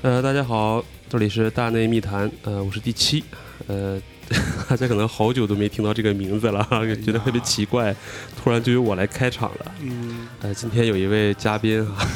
[0.00, 3.22] 呃，大家好，这里是大内密谈，呃，我是第七，
[3.66, 4.00] 呃，
[4.68, 6.66] 大家可能好久都没听到这个名字了，
[7.04, 7.94] 觉得特别奇怪，
[8.36, 9.72] 突然就由我来开场了。
[9.82, 12.06] 嗯，呃，今天有一位嘉宾哈，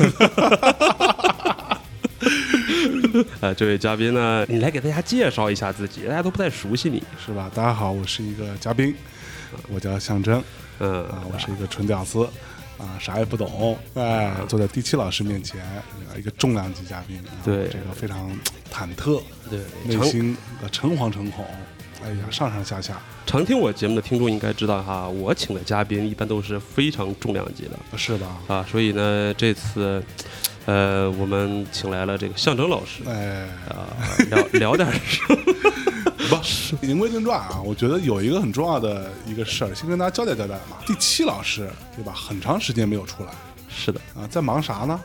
[3.41, 7.51] 呃，这位嘉宾呢，你来给大家介绍一下自己，大家都不太熟悉你，是吧？
[7.55, 8.95] 大家好，我是一个嘉宾，
[9.69, 10.43] 我叫象征
[10.79, 12.25] 嗯啊，我是一个纯屌丝
[12.79, 15.61] 啊，啥也不懂，哎，坐在第七老师面前，
[16.13, 18.31] 呃一个重量级嘉宾，啊对这个非常
[18.73, 21.45] 忐忑，对，内心呃诚惶诚恐，
[22.05, 28.39] 哎呀，上上下下，常听我节目的听众应该知道哈，我请的嘉宾一般都是非常重量级的是吧？
[28.49, 30.03] 啊，所以呢，这次，
[30.67, 33.87] 呃，我们请来了这个象征老师哎，啊，
[34.31, 35.37] 聊 聊点事儿。
[36.29, 36.37] 不，
[36.87, 40.79] 言归正传啊，我觉得有一个很重要的一个事儿，先跟大家交代交代嘛。
[40.87, 42.13] 第七老师对吧？
[42.13, 43.31] 很长时间没有出来
[43.69, 45.01] 是的，啊，在忙啥呢？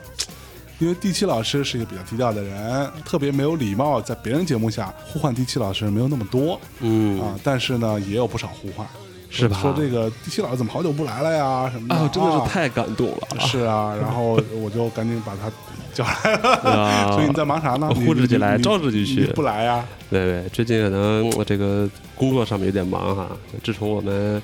[0.78, 8.86] 因为第七老师是一个比较低调的人，特别没有礼貌，在别人节目下呼唤第七老师没有那么多嗯，啊，但是呢，也有不少呼唤，
[9.28, 9.58] 是吧？
[9.60, 15.50] 说这个第七老师怎么好久不来了呀什么的，啊，真的啊是太感动了啊是啊，然后我就赶紧把他
[15.92, 16.54] 叫来了。
[16.62, 17.12] 啊！
[17.12, 17.90] 所以你在忙啥呢？
[17.92, 19.84] 呼之即来你召之即去不来呀？
[20.08, 23.28] 对对，最近可能我这个工作上面有点忙哈。
[23.64, 24.40] 自从我们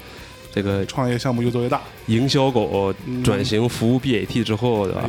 [0.53, 5.03] 这个创业项目越做越大，营销狗嗯转型服务 BAT 之后，对吧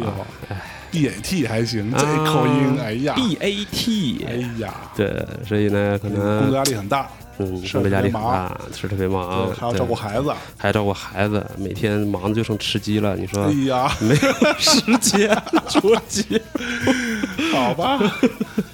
[0.49, 0.61] 哎？
[0.91, 13.15] ，B A T 还行，啊这口音，哎呀，，BAT，哎呀，对，所以呢，可能工作压力很大，嗯，工作压力很大，事儿特别忙，还要照顾孩子，还要照顾孩子，每天忙的就剩吃鸡了。
[13.15, 15.35] 你说哎呀，没有时间
[15.69, 16.41] 捉鸡？
[17.53, 17.99] 好吧。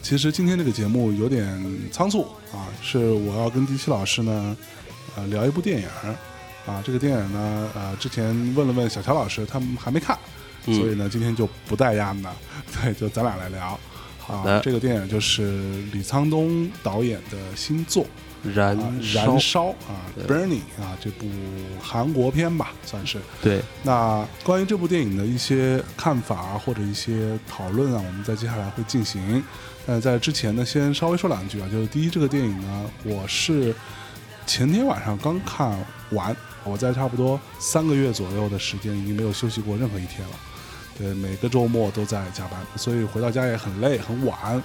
[0.01, 1.47] 其实今天这个节目有点
[1.91, 4.57] 仓促啊，是我要跟第七老师呢，
[5.15, 5.87] 呃，聊一部电影
[6.65, 6.81] 啊。
[6.83, 10.17] 这个电影呢，呃，之前问了问小乔老师，他们还没看，
[10.65, 12.31] 嗯所以呢，今天就不带压呢，
[12.81, 13.79] 对，就咱俩来聊。
[14.19, 18.05] 好的，这个电影就是李沧东导演的新作
[18.43, 21.27] 燃啊，《燃烧》啊，《Burning》啊，这部
[21.81, 23.19] 韩国片吧，算是。
[23.41, 29.43] 对，那关于这部电影的一些看法或者一些讨论啊，我们在接下来会进行。
[29.85, 33.75] 但在之前呢，先稍微说两句啊，就是第一，这个电影呢，我是
[34.45, 35.77] 前天晚上刚看
[36.11, 36.33] 完，
[36.63, 40.35] 我在差不多三个月左右的时间，已经没有休息过任何一天了。
[41.01, 44.61] 对，每个周末都在加班，所以回到家也很累很晚。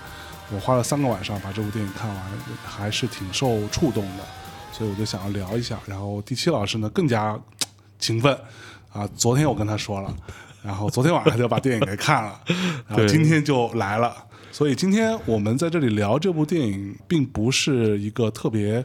[0.54, 2.18] 我花了三个晚上把这部电影看完，
[2.62, 4.24] 还是挺受触动的，
[4.70, 5.78] 所以我就想要聊一下。
[5.86, 7.40] 然后第七老师呢更加
[7.98, 8.38] 勤奋
[8.92, 10.14] 啊，昨天我跟他说了，
[10.62, 12.38] 然后昨天晚上就把电影给看了，
[12.86, 14.14] 然后今天就来了。
[14.52, 18.84] 所以今天我们在这里聊这部电影，并不是一个特别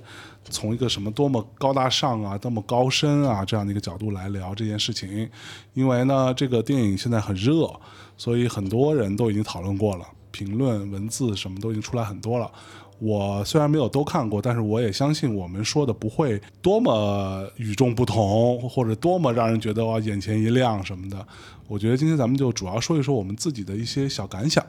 [0.49, 5.29] 从一个什么多么高大上啊、多么高深啊这样的一个角度来聊这件事情，
[5.73, 7.71] 因为呢，这个电影现在很热，
[8.17, 12.51] 所以很多人都已经讨论过了，评论、文字什么都已经出来很多了。
[12.99, 21.25] 我虽然没有都看过，但是我也相信我们说的不会多么与众不同，或者多么让人觉得哇眼前一亮什么的。
[21.67, 24.63] 我觉得今天咱们就主要说一说我们自己的一些小感想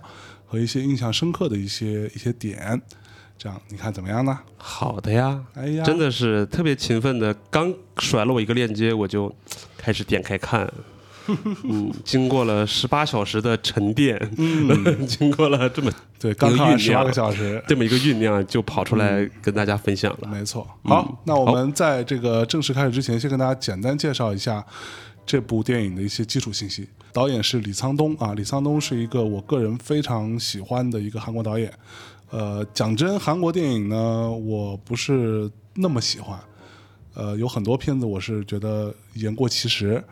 [0.47, 2.81] 和一些印象深刻的一些一些点，
[3.43, 4.39] 这样你看怎么样呢？
[4.57, 9.35] 好的呀，哎呀，真的是特别勤奋的，刚甩了我一个链接，我就
[9.77, 10.73] 开始点开看。
[11.65, 20.29] 嗯，经过了十八小时的沉淀，嗯， 经过了这么对，刚看完十八个小时，这么一个酝酿，就跑出来跟大家分享了。
[20.29, 20.65] 没错。
[20.85, 24.65] 好，那我们在这个正式开始之前，先跟大家简单介绍一下
[25.27, 26.89] 这部电影的一些基础信息。
[27.13, 31.73] 导演是李沧东啊，李沧东是一个我个人非常喜欢的一个韩国导演。
[32.33, 36.41] 呃，讲真，韩国电影呢，我不是那么喜欢。
[37.13, 40.03] 呃，有很多片子我是觉得言过其实，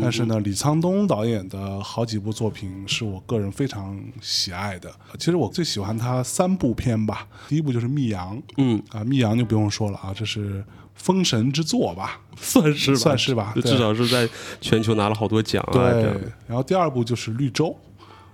[0.00, 4.88] 但是呢，李沧东导演的好几部作品是我个人非常喜爱的。
[5.18, 10.64] 其实我最喜欢他三部片吧，第一部就是《密阳》，嗯啊，《密阳》就不用说了啊，这是
[10.94, 12.20] 封神之作吧？
[12.36, 14.28] 算是吧，算是吧至少是在
[14.60, 15.72] 全球拿了好多奖啊。
[15.72, 16.04] 对，
[16.46, 17.66] 然后第二部就是《绿洲》。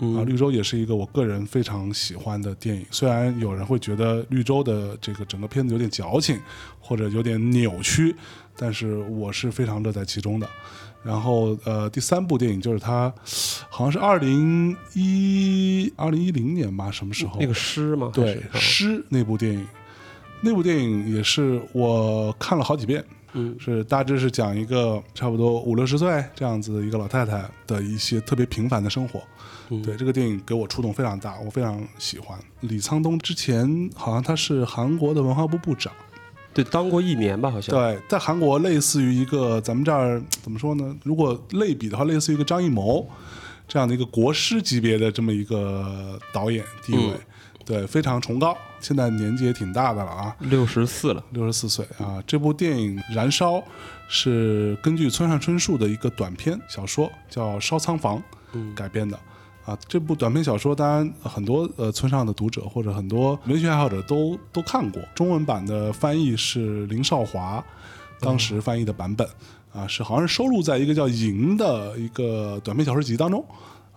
[0.01, 2.85] 嗯啊，《绿洲》也是一个我个人非常喜欢的电影。
[2.91, 6.39] 虽然有人会觉得《绿洲》的这个整个片子有点矫情，
[6.81, 8.15] 或者有点扭曲，
[8.57, 10.49] 但是我是非常乐在其中的。
[11.03, 13.11] 然后，呃，第三部电影就是他，
[13.71, 17.39] 好像是二零一二零一零年吧，什么时候？
[17.41, 18.11] 那个诗吗？
[18.13, 19.67] 对《诗》那部电影，
[20.41, 23.05] 那部电影也是我看了好几遍，
[23.35, 29.21] 嗯是大致是讲一个差不多五六十岁这样子的一个老太太的一些特别平凡的生活。
[29.73, 32.37] 嗯对这个电影给我触动非常大，我非常喜欢。
[32.63, 35.93] 李沧东之前好像他是韩国的文化部部长，
[36.53, 37.73] 对，当过一年吧，好像。
[37.73, 40.97] 对，在韩国类似于一个咱们这儿怎么说呢？
[41.05, 43.09] 如果类比的话，类似于一个张艺谋
[43.69, 47.21] 这样的一个国师级别的这么一个导演地位，嗯
[47.71, 48.57] 对，非常崇高。
[48.81, 51.23] 现在年纪也挺大的了啊，六十四了。
[51.31, 52.21] 六十四岁啊。
[52.27, 53.59] 这部电影《燃烧》
[54.09, 58.19] 是根据村上春树的一个短篇小说叫《烧仓房》
[58.55, 59.17] 嗯改编的。
[59.65, 65.01] 啊，这部短篇小说，当然很多呃村上的读者或者很多文学爱好者都都看过。
[65.15, 67.65] 中文版的翻译是林少华
[68.19, 69.25] 当时翻译的版本，
[69.73, 73.45] 啊，是好像是收录在一个叫《银》的一个短篇小说集当中。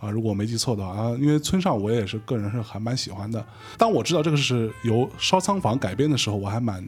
[0.03, 3.43] 啊，如果我没记错的话，啊，因为村上我也是个人是还蛮喜欢的。
[3.77, 6.83] 当我知道这个是由烧仓房改编的时候，我还蛮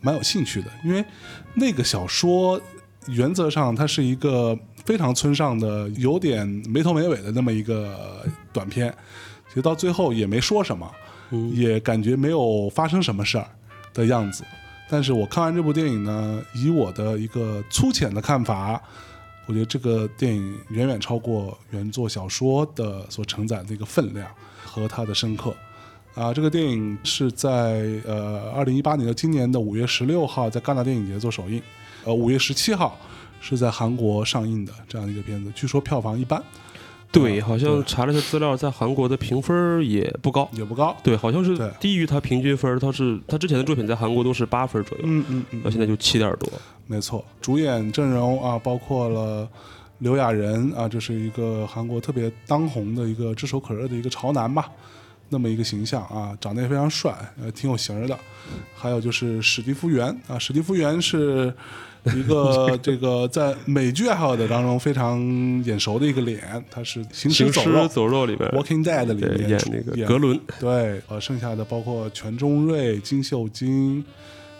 [0.00, 1.04] 蛮有兴趣的，因为
[1.54, 2.60] 那个小说
[3.08, 8.94] 原则上它是一个非常村上的，有点没头没尾的那么一个短片，
[9.48, 10.88] 其实到最后也没说什么，
[11.52, 13.48] 也感觉没有发生什么事儿
[13.92, 14.44] 的样子。
[14.90, 18.80] 但是我看完这部电影呢，以我的一个粗浅的看法，
[19.48, 24.28] 我觉得这个电影远远超过原作小说的所承载的一个分量
[24.62, 25.54] 和它的深刻。
[26.14, 31.62] 啊，这个电影是在呃二零一八年的今年的五月十六号在戛纳电影节做首映，
[32.04, 32.98] 呃五月十七号
[33.40, 36.42] 是在韩国上映的这样一个片子，据说票房一般，
[37.10, 40.48] 对，啊好像查了一下资料，在韩国的评分也不高。
[40.52, 40.96] 也不高。
[41.02, 42.78] 对，好像是低于他平均分。
[42.78, 46.48] 他是他之前的作品在韩国都是八分左右，嗯嗯嗯，到现在就七点多。
[46.86, 49.48] 没错，主演阵容啊，包括了
[49.98, 54.70] 刘亚仁啊，这是一个韩国特别当红的一个炙手可热的一个潮男吧，
[55.28, 58.16] 那么一个形象啊，长得也非常帅，呃，挺有型儿的。
[58.74, 61.52] 还有就是史蒂夫·元啊，史蒂夫·元是
[62.16, 65.18] 一个这个在美剧爱好者当中非常
[65.64, 74.04] 眼熟的一个脸，他是《行尸走肉》走肉里边 Walking Dead 里面出演那个格伦，对，呃，剩下的包括全中瑞、金秀晶、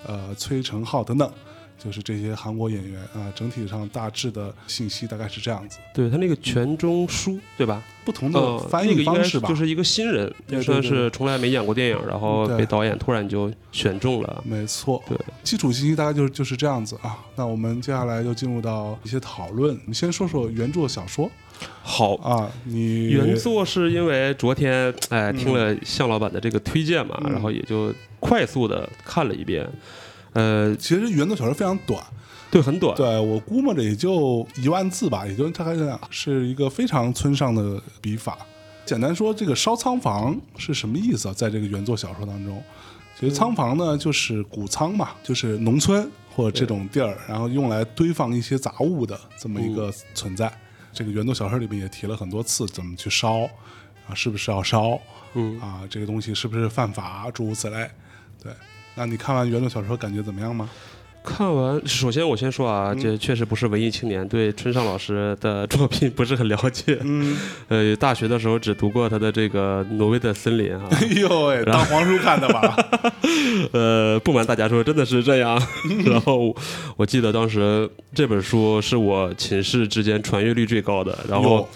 [0.07, 1.31] 呃崔成浩等等，
[1.79, 3.33] 就是这些韩国演员啊。
[3.35, 7.83] 整体上大致的信息大概是这样子，对他那个全中书对吧？
[8.05, 9.49] 不同的呃，翻译方式吧。
[9.49, 14.43] 是就是一个新人，对对算对是从来没演过电影，然后被导演突然就选中了。
[14.45, 17.19] 没错，对，基础信息大概就是就是这样子啊。
[17.37, 19.79] 那我们接下来就进入到一些讨论。
[19.87, 21.31] 你先说说原著小说
[21.83, 29.69] 好，啊，你原作是因为昨天哎听了向老板的这个推荐嘛，嗯然后也就快速的看了一遍。
[30.33, 32.03] 呃，其实原作小说非常短，
[32.51, 38.39] 对，很短，对我估摸着也就一万字吧，也就大概这样，是一个非常村上的笔法。
[38.85, 41.35] 简单说，这个烧仓房是什么意思啊？
[41.35, 42.63] 在这个原作小说当中，
[43.19, 50.51] 其实仓房呢就是谷仓嘛，就是农村或者这种地儿，然后用来堆放一些杂物的这么一个存在。
[50.91, 53.41] 这个原作小说里面也提了很多次怎么去烧
[54.07, 54.99] 啊，是不是要烧
[55.35, 55.83] 嗯，啊？
[55.91, 57.89] 这个东西是不是犯法，诸如此类。
[58.43, 58.53] 对，
[58.99, 60.69] 那你看完原著小说感觉怎么样吗？
[61.25, 66.99] 看完，首先我先说啊，嗯这确实不是文艺青年，对春上老师的作品不是很了解。
[67.03, 67.37] 嗯，
[67.69, 70.89] 呃，大学的时候只读过他的这个《挪威的森林》哈。
[70.97, 72.75] 哎呦喂，当黄叔看的吧？
[73.73, 75.61] 呃，不瞒大家说，真的是这样。
[76.07, 76.55] 然后
[76.97, 81.69] 我记得当时这本书是我寝室之间传阅率最高的，然后哟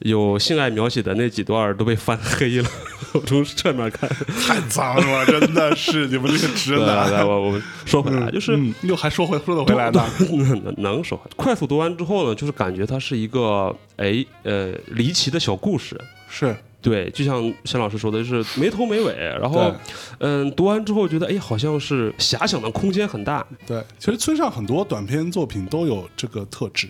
[0.00, 2.68] 有性爱描写的那几段都被翻黑了。
[3.14, 4.08] 我从侧面看，
[4.46, 7.24] 太脏了，真的是你们这些直男来。
[7.24, 10.04] 我我说回来，就是嗯，又还说回说得回来呢。
[10.18, 11.20] 能能说。
[11.36, 15.96] 快速读完之后呢，就是感觉它是一个哎呃离奇的小故事。
[16.28, 19.14] 是，对，就像沈老师说的，就是没头没尾。
[19.14, 19.72] 然后，
[20.18, 23.46] 嗯，读完之后觉得，哎，好像是遐想的空间很大。
[23.64, 26.88] 对，其实村上很多短篇作品都有这个特质，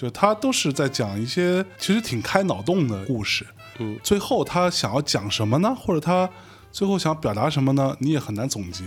[0.00, 3.46] 就他都是在讲一些其实挺开脑洞的故事。
[3.78, 5.76] 嗯，最后他想要讲什么呢？
[5.78, 6.26] 或者他
[6.72, 7.94] 最后想表达什么呢？
[8.00, 8.82] 你也很难总结，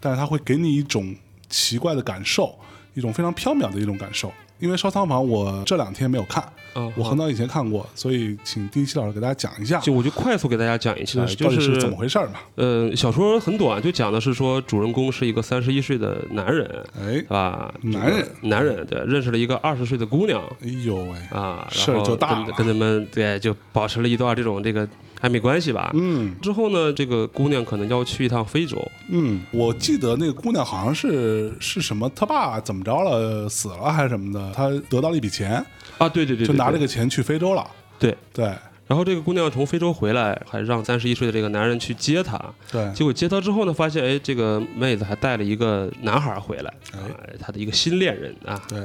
[0.00, 1.16] 但是他会给你一种
[1.48, 2.58] 奇怪的感受，
[2.92, 4.30] 一种非常缥缈的一种感受。
[4.58, 6.42] 因为烧仓房我这两天没有看，
[6.74, 12.34] 嗯，我很早以前看过，所以请第一期老师给大家讲一下，就我就快速给大家讲一下，就是到底是怎么回事儿嘛？
[12.54, 20.42] 呃，小说很短，就讲的是说主人公是一个三十一岁的男人，哎，啊，男人，男人对，认识了一个二十岁的姑娘。
[20.62, 22.46] 哎呦喂，啊，事儿就大了。
[22.46, 24.88] 跟跟他们对就保持了一段这种这个
[25.24, 25.90] 暧昧关系吧。
[25.94, 26.34] 嗯。
[26.42, 28.76] 之后呢，这个姑娘可能要去一趟非洲，
[29.08, 35.64] 嗯，我记得那个姑娘好像是是什么，她爸怎么着了，死了还是什么的，她得到了一笔钱，
[35.98, 37.66] 啊，对对对，就拿这个个钱去非洲了。
[37.98, 38.44] 对，对，
[38.86, 42.38] 然后这个姑娘从非洲回来，还让三十一岁的这个男人去接她。
[42.70, 46.98] 对，结果接她之后呢，发现哎，这个妹子还带了一个男孩回来，哎。
[47.22, 48.60] 哎，她的一个新恋人啊。
[48.68, 48.80] 对，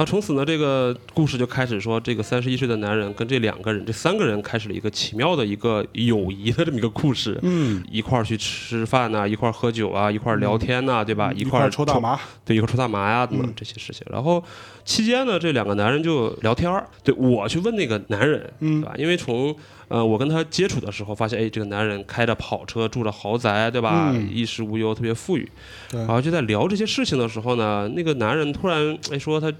[0.00, 7.38] 然后从此呢，这个故事就开始说，这个三十一岁的男人跟这两个人，这三个人开始了一个奇妙的一个友谊的这么一个故事。
[7.42, 11.30] 嗯，一块儿去吃饭呐、一块儿喝酒啊，一块儿聊天呐、对吧？
[11.36, 14.02] 一块儿抽大，麻，对，一块儿抽大麻呀，等等嗯这些事情。
[14.10, 14.42] 然后
[14.86, 18.94] 期间呢，这两个男人就聊天儿，对我去问那个男人，嗯对吧？
[18.96, 19.54] 因为从
[19.88, 24.12] 呃我跟他接触的时候，发现哎，这个男人开着跑车，住着豪宅，对吧？
[24.14, 25.46] 嗯衣食无忧，特别富裕。
[25.90, 29.52] 对然后就在聊这些事情的时候呢，那个男人突然哎说他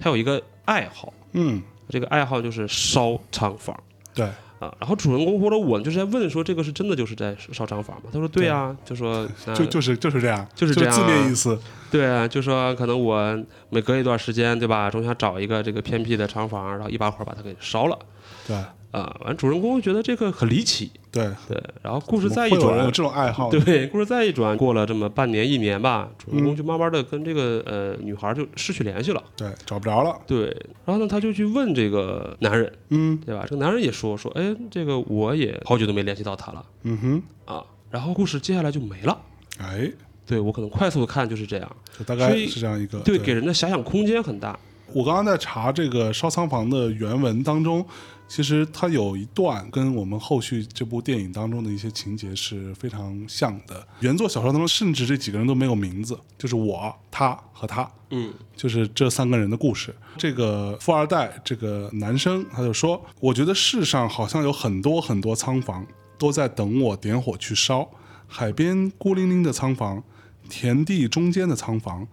[0.00, 3.78] 他有一个爱好，嗯，这个爱好就是烧厂房。
[4.14, 4.26] 对，
[4.58, 8.10] 啊，然后主人公或者我就是在问说，这个是真的就是在烧厂房吗？
[8.12, 11.58] 他说对啊，就说 就就是就是这样，就是这字面意思，
[11.90, 17.98] 对啊，就说可能我每隔一段时间，对吧，总想找一个这个偏僻的厂房，然后一把火把它给烧了。
[18.46, 18.56] 对
[18.90, 19.16] 啊。
[19.24, 29.22] 完，主人公觉得这个很离奇，对，对，然后故事再一转有，这种爱好，对，故事再一转，过了这么半年一年吧，主人公嗯就慢慢的跟这个呃女孩就失去联系了。
[29.36, 30.44] 对，找不着了，对，
[30.84, 33.44] 然后呢，他就去问这个男人，嗯对吧？
[33.48, 37.22] 这个男人也说说，哎，这个我也好久都没联系到他了嗯哼，
[37.54, 37.64] 啊。
[37.90, 39.18] 然后故事接下来就没了。
[39.58, 39.90] 哎，
[40.26, 44.58] 对我可能快速的看就是这样，就大概是这样一个，对，给人的遐想空间很大。
[44.92, 47.84] 我刚刚在查这个烧仓房的原文当中，
[48.28, 53.84] 其实它有一段跟我们后续这部电影当中的一些情节是非常像的。
[54.00, 59.94] 原作小说当中，甚至这几个人都没有名字，就是我、他和他，嗯就是这三个人的故事。
[60.18, 65.86] 这个富二代这个男生他就说：“我觉得世上好像有很多很多仓房
[66.18, 67.88] 都在等我点火去烧，
[68.26, 70.02] 海边孤零零的仓房，
[70.50, 72.06] 田地中间的仓房，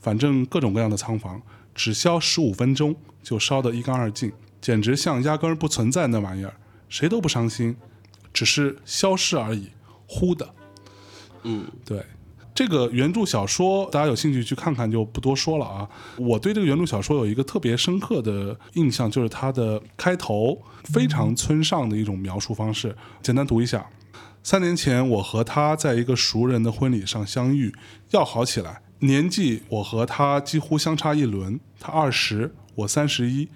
[0.00, 1.42] 反正各种各样的仓房，
[1.74, 6.54] 只消十五分钟就烧得一干二净，简直像压根儿不存在那玩意儿，
[6.88, 7.76] 谁都不伤心，
[8.32, 9.70] 只是消失而已，
[10.06, 10.48] 忽的。”
[11.44, 12.04] 嗯，对，
[12.52, 15.88] 这个原著小说，大家有兴趣去看看，就不多说了啊。
[16.16, 22.94] 我对这个原著小说有一个特别深刻的印象，就是它的开头非常村上的一种描述方式。
[23.22, 23.88] 简单读一下：
[24.42, 27.72] 三年前，我和他在一个熟人的婚礼上相遇，
[28.10, 28.82] 要好起来。
[28.98, 33.48] 年纪我和他几乎相差一轮，他二十，我三十一，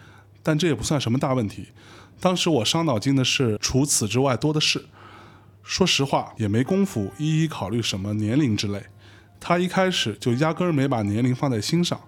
[0.43, 1.69] 但这也不算什么大问题。
[2.21, 4.85] 当时我伤脑筋的事，除此之外多的是。
[5.63, 8.83] 说实话，也没工夫一一考虑什么年龄之类。
[9.39, 12.01] 他一开始就压根儿没把年龄放在心上。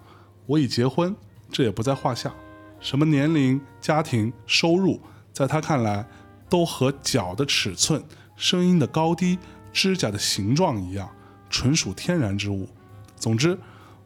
[0.47, 1.15] 我已结婚，
[1.51, 2.33] 这也不在话下。
[2.81, 5.01] 什么年龄、家庭、收入，
[5.33, 6.07] 在他看来，
[6.49, 8.03] 都和脚的尺寸、
[8.37, 9.39] 声音的高低、
[9.73, 11.09] 指甲的形状一样，
[11.49, 12.69] 纯属天然之物。
[13.17, 13.59] 总之，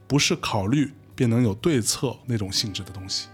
[0.07, 3.29] 不是考虑便能有对策那种性质的东西。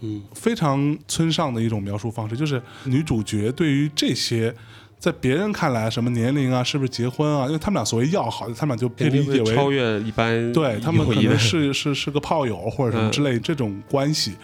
[0.00, 4.54] 嗯，非常村上的一种描述方式，就是女主角对于这些
[4.98, 14.34] 在别人看来什么年龄啊，是不是结婚啊，因为他们俩所谓要好，他们俩就可以理解为超越一般对他们可能是是是个炮友或者什么之类这种关系。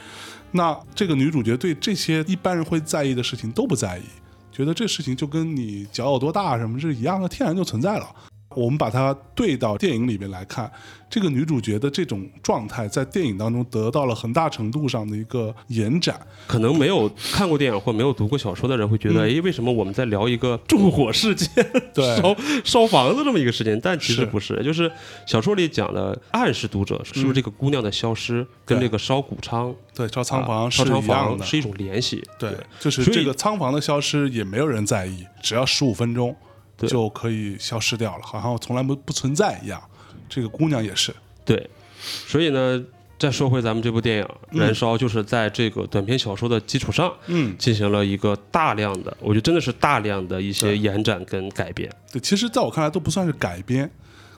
[0.52, 4.02] 那这个女主角对这些一般人会在意的事情都不在意，
[4.50, 8.06] 觉得这事情就跟你脚有多大什么是一样的，天然就存在了。
[8.56, 10.70] 我们把它对到电影里面来看，
[11.08, 16.20] 这个女主角的这种状态在电影当中得到了很大程度上的一个延展。
[16.46, 23.78] 可能没有看过电影或没有读过小说的人会觉得，哎、为什么我们在聊一个纵火事件、嗯 对烧烧房子这么一个事件？
[23.80, 24.90] 但其实不是，就是
[25.26, 32.22] 小说里讲的暗示读者是不是这个姑娘的消失跟这个烧谷仓、对，烧仓啊房是烧房是一种联系。
[32.38, 36.51] 对，就是这个仓房的消失也没有人在意，只要十五分钟对
[36.88, 39.80] 就可以消失掉了，好像从来不不存在一样。
[40.28, 41.68] 这个姑娘也是，对，
[42.00, 42.82] 所以呢，
[43.18, 44.24] 再说回咱们这部电影
[44.58, 51.90] 《燃烧》，就是在这个短篇小说的基础上，嗯，进行了一个大量的，我觉得真的是大量的一些延展跟改编。
[52.10, 53.90] 对，其实在我看来都不算是改编，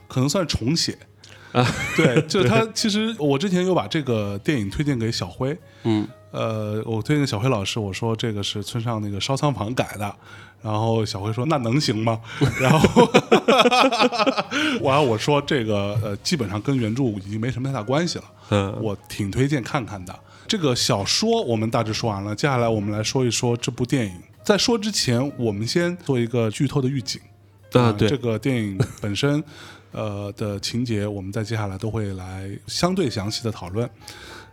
[0.07, 0.97] 可能算是重写。
[1.53, 2.67] 啊， 对，就是他。
[2.73, 10.13] 其实我之前有把这个电影推荐给小辉，嗯，呃，我推荐给小辉老师，我说这个是村上那个烧仓房改的，
[10.65, 12.19] 然后小辉说那能行吗？
[12.59, 13.03] 然后，
[14.81, 20.19] 完了我说这个呃，基本上跟原著已经没什么太大关系了，嗯，我挺推荐看看的。
[20.47, 24.13] 这个小说我们大致说完了，接下来我们来说一说这部电影。
[24.43, 27.21] 在说之前，我们先做一个剧透的预警。
[27.73, 29.43] 啊对这个电影本身，
[29.91, 33.87] 呃的情节，我们在接下来都会来相对详细的讨论。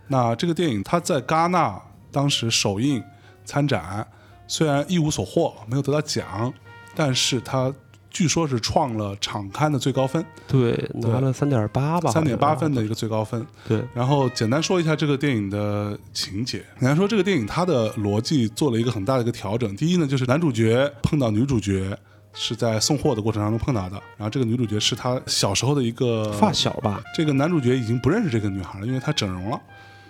[0.07, 3.01] 那这个电影它在戛纳当时首映
[3.45, 4.05] 参展，
[4.47, 6.53] 虽然一无所获，没有得到奖，
[6.95, 7.73] 但是他
[8.09, 13.43] 据说是创了场刊的最高分，对，拿了三点八吧，三点八分的，的一个最高分。
[13.67, 16.59] 对，然后简单说一下这个电影的情节。
[16.79, 19.75] 简单说，这个电影它的逻辑做了一个很大的一个调整。
[19.75, 21.97] 第一呢，就是男主角碰到女主角
[22.33, 26.51] 是在送货的过程当中碰到的，然后这个女主角是他小时候的一个发。
[26.53, 29.59] 小吧，这个男主角已经不认识这个女孩了，因为她整容了。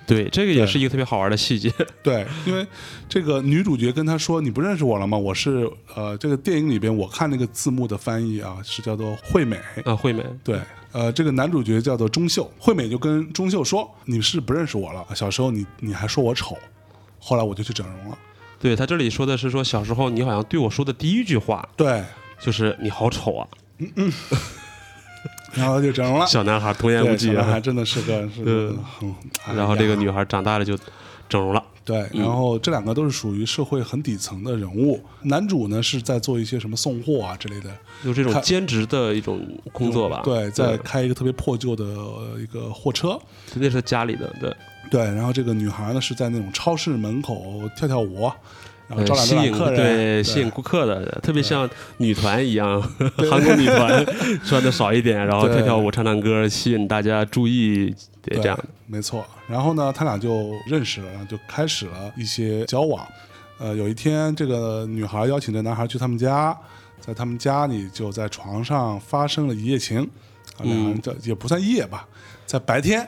[0.06, 1.72] 对，这个也是一个特别好玩的细节，
[2.04, 2.66] 对，因为
[3.08, 5.18] 这个女主角跟他说：“你不认识我了吗？
[5.18, 9.58] 我是呃，这个电影里边我看那个字幕的翻译啊，是叫做惠美。
[9.86, 10.60] 啊，惠美，对，
[10.92, 16.58] 呃，这个男主角叫做钟秀，惠美就跟钟秀说：“你是不认识我了，小时候你你还说我丑，
[17.20, 18.18] 后来我就去整容了。
[18.60, 22.04] 对他这里说的是说小时候你好像对我说的第一句话”对，
[22.40, 23.48] 就是你好丑啊，
[25.54, 26.26] 然后就整容了。
[26.26, 30.78] 小男孩童言无，忌啊，小男孩真的是个是个很，哎然后这个女孩长大了就
[31.30, 35.02] 整容了，对，然后这两个都是属于社会很底层的人物。
[35.24, 37.70] 男主呢是在做一些什么送货啊之类的
[38.04, 39.42] 就这种兼职的一种
[39.72, 43.20] 工作吧，对，在开一个特别破旧的呃一个货车。
[43.56, 44.54] 那是家里的，对，
[44.92, 48.30] 对，然后这个女孩呢是在那种超市门口跳跳舞，
[48.88, 52.82] 然后呃招揽吸引客人，对吸引顾客的，特别像女团一样，
[53.30, 54.06] 韩国女团
[54.46, 58.58] 穿的少一点， 然后跳跳舞、唱唱歌，吸引大家注意，对，这样。
[58.58, 58.64] 的。
[58.86, 59.26] 没错。
[59.48, 63.06] 然后呢，他俩就认识了，然后就开始了一些交往。
[63.60, 66.56] 呃，有一天，这个女孩邀请这男孩去他们家，
[67.00, 70.02] 在他们家里就在床上发生了一夜情，
[70.58, 72.06] 啊，两个人这也不算一夜吧，
[72.46, 73.08] 在白天，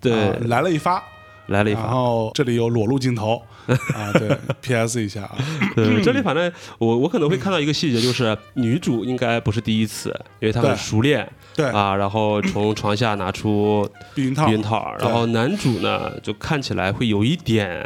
[0.00, 0.12] 对。
[0.12, 1.02] 啊来了一发，
[1.46, 3.40] 来了一发，然后这里有裸露镜头
[3.94, 5.02] 啊，对，P.S.
[5.02, 5.36] 一下啊，
[5.74, 10.08] 对， 这里反正我我可能会看到一个细节，就是女主应该不是第一次，
[10.40, 17.80] 因为她很熟练对，啊，然后从床下拿出避孕套避，孕套，然后男主呢就看起来会有一点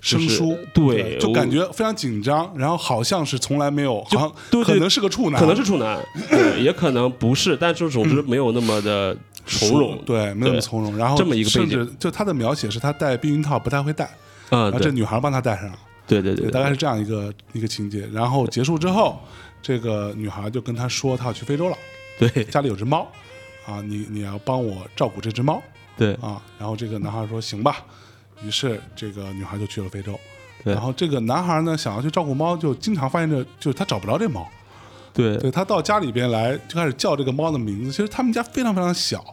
[0.00, 5.98] 就是生疏，对，就感觉非常紧张，然后好像是从来没有，好像对对可能是个处男，可能是处男，
[6.30, 10.96] 对，也可能不是，但是总之没有那么的从容，对，没有那么从容。
[10.96, 14.08] 然后这么一个背甚景至就他的描写是他戴避孕套不太会戴，
[14.50, 18.06] 嗯，然后这女孩帮他戴上了，对，对对对，大概是这样一个一个情节。
[18.12, 19.18] 然后结束之后，
[19.62, 21.76] 这个女孩就跟他说她要去非洲了，
[22.18, 23.06] 对家里有只猫，
[23.66, 25.62] 啊，你你要帮我照顾这只猫
[25.96, 26.40] 对啊。
[26.58, 27.84] 然后这个男孩说行吧，
[28.42, 30.18] 于是这个女孩就去了非洲。
[30.62, 34.46] 对然后这个男孩呢，想要去照顾猫，就经常发现这就是他找不着这猫。
[35.12, 37.90] 对对他到家里边来，就开始叫这个猫的名字。
[37.90, 39.24] 其实他们家非常非常小，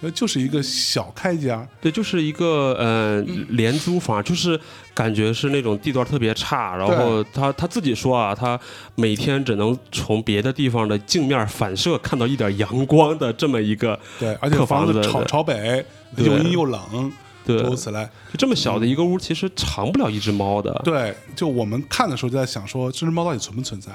[0.00, 1.66] 对，就是一个小开间儿。
[1.80, 4.58] 对，就是一个呃廉租房，就是
[4.94, 8.58] 感觉是那种地段特别差，然后他他自己说啊，他
[8.94, 15.84] 每天只能从别的地方的镜面反射看到一点阳光的这么一个，对，而且客房子朝朝北，
[16.14, 17.12] 对又阴又冷，
[17.44, 18.08] 对，如此类。
[18.36, 20.72] 这么小的一个屋，其实藏不了一只猫的。
[20.84, 23.90] 对，就我们看的时候就在想说，这只猫到底存不存在？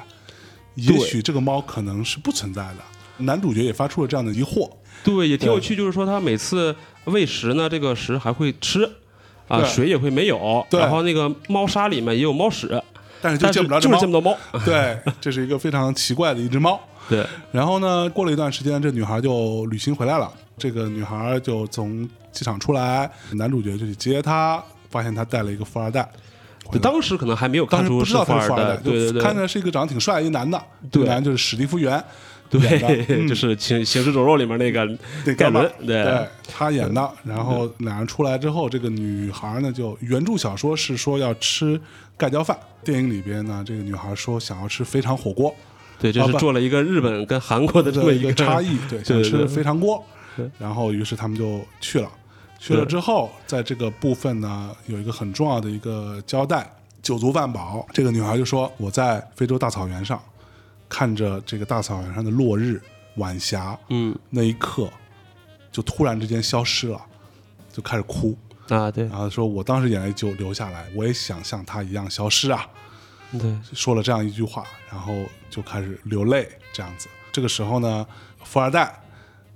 [0.75, 2.77] 也许这个猫可能是不存在的。
[3.17, 4.69] 男主角也发出了这样的疑惑。
[5.04, 8.89] 对，也挺有趣，就是说他每次喂食呢，这个食还会吃。
[9.49, 12.82] 啊，水也会没有，对然后那个猫砂里面也有猫屎，
[13.21, 14.38] 但是就见不着这猫就是见，不到猫。
[14.65, 16.80] 对，这是一个非常奇怪的一只猫。
[17.10, 20.32] 对，然后呢，过了一段时间，这女孩就旅行回来了。
[20.58, 26.10] 这个女孩就从机场出来，男主角就去接她，发现她带了一个富二代。
[26.82, 32.06] 当时可能还没有看出是富二代，是富二代，对对对，就看着是一个长得挺帅的一男的，这对个男就是史蒂夫·元演的
[32.59, 33.27] 对， 嗯。
[33.27, 34.85] 就是《行行尸走肉》里面那个
[35.35, 36.03] 盖伦，对。
[36.03, 37.11] 对他演的。
[37.23, 41.79] 然后两人出来之后，这个女孩呢，就原著小说是说要吃
[42.17, 45.53] 盖浇饭，电影里边呢，这个女孩说想要吃肥肠火锅，
[45.99, 50.03] 对，这啊不是做了一个日本跟韩国的这么一个差异， 对，想吃肥肠锅。
[50.57, 52.09] 然后于是他们就去了，
[52.59, 56.67] 去了之后，在这个部分呢，有一个很重要的一个交代，
[57.03, 60.19] 酒足饭饱，这个女孩就说：“我在非洲大草原上，
[60.93, 62.79] 看着这个大草原上的落日、
[63.15, 64.15] 晚霞，嗯。
[64.29, 64.88] 那一刻，
[65.71, 67.01] 就突然之间消失了，
[67.71, 68.38] 就开始哭，
[68.69, 69.06] 啊，对。
[69.06, 72.69] 然后说我当时眼泪就流下来，我也想像他一样消失啊，
[73.32, 73.58] 对。
[73.73, 75.12] 说了这样一句话，然后
[75.49, 77.08] 就开始流泪，这样子。
[77.32, 78.06] 这个时候呢，
[78.43, 79.01] 富二代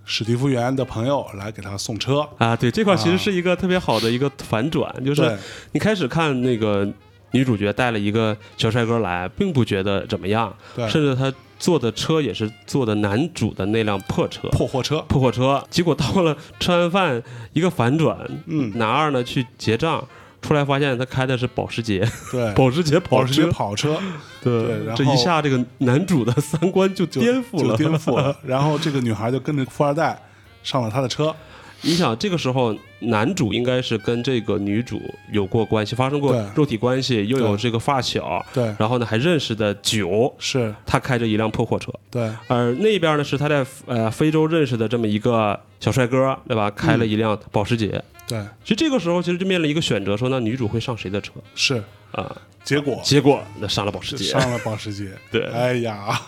[0.06, 5.38] 史蒂夫·元的朋友来给他送车，啊，对这块其实是一个特别好的一个反转，就是
[5.74, 6.92] 你开始看那个
[7.32, 14.48] 女主角带了一个小帅哥来，并不觉得怎么样，对，甚至他坐的车也是坐的男主的那辆破车。
[14.50, 17.22] 破货车，破货车，结果到了吃完饭
[17.54, 20.08] 一个反转，嗯，男二呢去结账，
[20.42, 23.98] 出来发现他开的是保时捷，对， 保时捷跑保时捷，跑车。
[24.42, 28.34] 对对然后这一下这个男主的三观就就颠覆了，就颠覆了。
[28.46, 30.18] 然后这个女孩就跟着富二代
[30.64, 31.36] 上了他的车，
[31.82, 46.70] 你想这个时候男主应该是跟这个女主有过关系，发生过肉体关系，又有这个发小，对，然后呢还认识的酒，是，他开着一辆破货车，对，而那边呢是他在呃非洲认识的这么一个小帅哥，对吧？
[46.72, 48.04] 开了一辆保时捷。
[48.28, 51.82] 对，其实这个时候其实就面临一个选择，说那女主会上谁的车是。
[52.12, 52.36] 啊？
[52.68, 56.22] 结果结果那上了保时捷，上了保时捷， 对哎呀，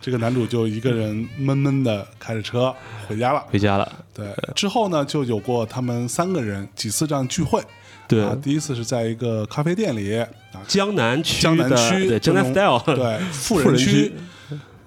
[0.00, 2.74] 这个男主就一个人闷闷的开着车
[3.06, 3.44] 回家了。
[3.50, 4.04] 回家了。
[4.14, 7.62] 对，之后呢，就有过他们三个人几次这样聚会。
[8.08, 10.26] 对，啊，第一次是在一个咖啡店里啊，
[10.66, 14.12] 江南区江南区这 Jana 种 Style，对富 富人人区区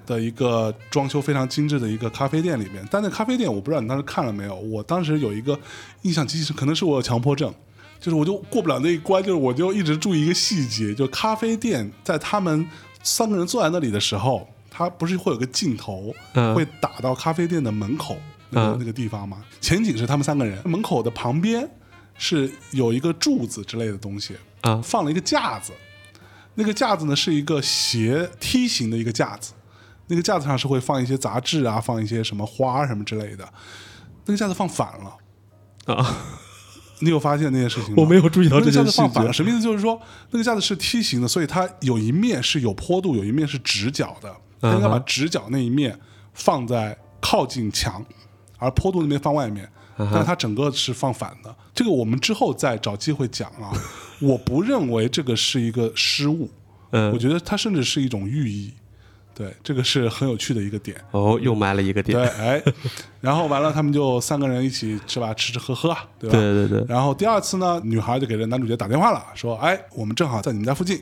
[0.07, 2.83] 的一个装修非常精致的一个咖啡店里面。
[2.89, 5.55] 但那咖啡店我不知道你当时看了没有，我当时有一个
[6.01, 7.53] 印象极深，可能是我有强迫症。
[7.99, 12.67] 就是我就过不了那一关，就是我就一直注意一个细节，就咖啡店在他们
[13.01, 18.17] 三个人坐在那里的时候，他不是会有个镜头，嗯会打到咖啡店的门口
[18.49, 19.43] 那个、嗯那个地方吗？
[19.59, 21.67] 前景是他们三个人，门口的旁边
[22.17, 25.71] 是有一个柱子之类的东西，啊放了一个架子，
[26.53, 29.53] 那个架子呢是一个斜梯形的一个架子，
[30.07, 33.47] 那个架子上是会放一些杂志啊，放一些什么花什么之类的，
[34.25, 35.17] 那个架子放反了。
[35.93, 36.17] 啊！
[36.99, 37.95] 你有发现那件事情吗？
[37.97, 39.37] 我没有注意到那个架这件细子放反了，节。
[39.37, 39.61] 什么意思？
[39.61, 39.99] 就是说
[40.31, 44.33] 那个架子是梯形的，所以它有一面是有坡度，有一面是直角的。
[44.61, 45.97] 它应该把直角那一面
[46.33, 48.03] 放在靠近墙，
[48.57, 49.69] 而坡度那边放外面。
[49.97, 51.55] 嗯但是它整个是放反的。
[51.73, 53.71] 这个我们之后再找机会讲啊。
[54.19, 56.49] 我不认为这个是一个失误，
[56.89, 58.73] 我嗯，觉得它甚至是一种寓意。
[59.35, 60.95] 对，这个是很有趣的一个点。
[61.11, 62.27] 哦，又埋了一个点对，。
[62.39, 62.63] 哎，
[63.19, 66.37] 然后完了，他们就三个人一起是吧，吃吃喝喝，对吧？
[66.39, 71.01] 对对对，然后第二次呢，女孩就给这男主角打电话了，说：“哎，我们正好在你们家附近。”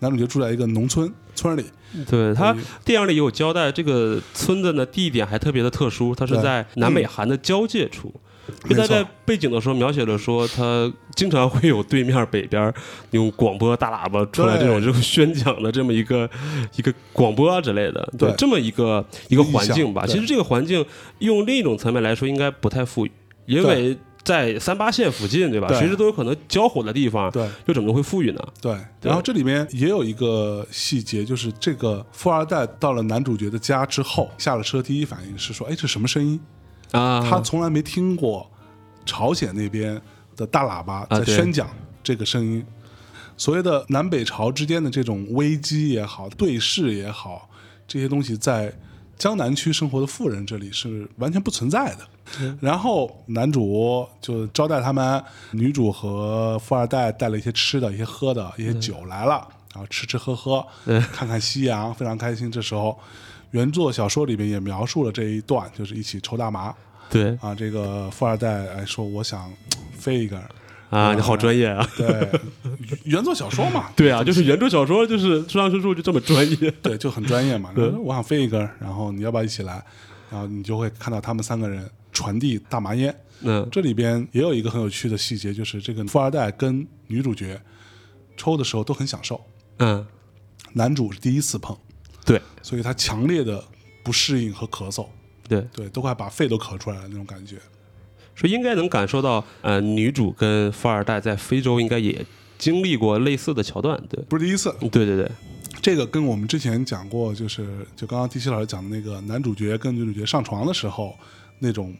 [0.00, 1.64] 男主角住在一个农村村里，
[2.10, 8.08] 对他电影里有交代，这个村子呢地点还特别的特殊，它是在南北韩的交界处。
[8.08, 12.72] 没错就他在背景的时候描写了说，他经常会有对面北边
[13.10, 16.28] 用广播大喇叭出来这种这种宣讲的这么一个
[16.76, 20.04] 一个广播啊之类的，对这么一个一个环境吧。
[20.06, 20.84] 其实这个环境
[21.18, 23.12] 用另一种层面来说，应该不太富裕，
[23.46, 25.68] 因为在三八线附近，对吧？
[25.68, 28.40] 对随时都有可能交火的地方，对又怎么会富裕呢？
[28.60, 28.74] 对。
[29.02, 36.40] 然后这里面也有一个细节，就是这个富二代到了男主角的家之后，下了车第一反应是说：“哎，这什么声音？”
[36.94, 38.50] 啊，他从来没听过
[39.04, 40.00] 朝鲜那边
[40.36, 41.68] 的大喇叭在宣讲
[42.02, 42.64] 这个声音。
[43.36, 47.48] 所谓的南北朝之间的这种危机也好，对视也好，
[47.88, 48.72] 这些东西在
[49.18, 52.08] 江南区生活的富人这里是完全不存在的。
[52.60, 60.64] 然后男主就招待他们，女主和富二代带了一些吃的、一些喝的、一些酒来了，然后吃吃喝喝，
[61.12, 62.50] 看看夕阳，非常开心。
[62.50, 62.98] 这时候，
[63.50, 66.74] 原作小说里面也描述了这一段，就是一起抽大麻。
[67.10, 69.52] 对啊，这个富二代哎说我想
[69.96, 70.40] 飞一根，
[70.90, 71.88] 啊，你好专业啊！
[71.96, 72.30] 对，
[73.04, 76.70] 原作小说嘛， 对啊，就是原著小说，就是村上春树就这么专业。
[76.82, 77.72] 对，就很专业嘛。
[78.02, 79.84] 我想飞一根，然后你要不要一起来？
[80.30, 83.14] 然后你就会看到他们三个人传递大麻烟。
[83.46, 87.60] 嗯这里边也有一个很有趣的细节，就是这个富二代跟女主角
[88.36, 89.40] 抽的时候都很享受，
[89.78, 90.04] 嗯，
[90.72, 91.76] 男主是第一次碰，
[92.24, 93.62] 对所以他强烈的
[94.02, 95.06] 不适应和咳嗽，
[95.48, 97.56] 对，对，都快把肺都咳出来了那种感觉。
[98.36, 102.26] 所以应该能感受到，呃，女主跟富二代在非洲应该也
[102.58, 103.96] 经历过类似的桥段。
[104.08, 105.30] 对，不是第一次，对对对，
[105.80, 111.14] 这个跟我们之前讲过，就是就刚刚第七老师讲的那个男主角跟女主角上床的时候
[111.60, 111.94] 那种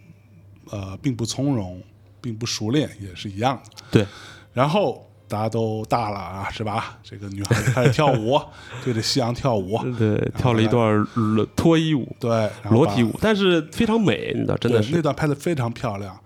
[0.71, 1.81] 呃并不从容、
[2.21, 3.85] 并不熟练也是一样的。
[3.93, 4.07] 对，
[4.53, 6.99] 然后大家都大了啊，是吧？
[7.03, 8.41] 这个女孩子开始跳舞，
[8.85, 12.31] 对着夕阳跳舞，对，跳了一段裸脱衣舞、对，
[12.63, 15.03] 然后把裸体舞，但是非常美，你知道，真的是，那。
[15.03, 16.19] 段拍的非常漂亮。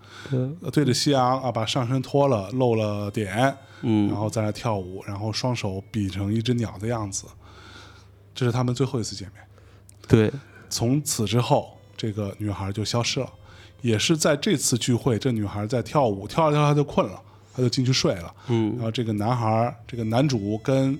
[0.71, 7.25] 对着夕阳啊，把上身脱了，露了点，然嗯，后在那跳舞，然后双手比成一只鸟的样子。
[8.35, 9.43] 这是他们最后一次见面。
[10.07, 10.31] 对，
[10.69, 13.29] 从此之后，这个女孩就消失了。
[13.81, 17.21] 也是在这次聚会，这女孩在跳舞，跳着跳着她就困了，
[17.59, 18.33] 她就进去睡了。
[18.47, 20.97] 嗯然后这个男孩，这个男主跟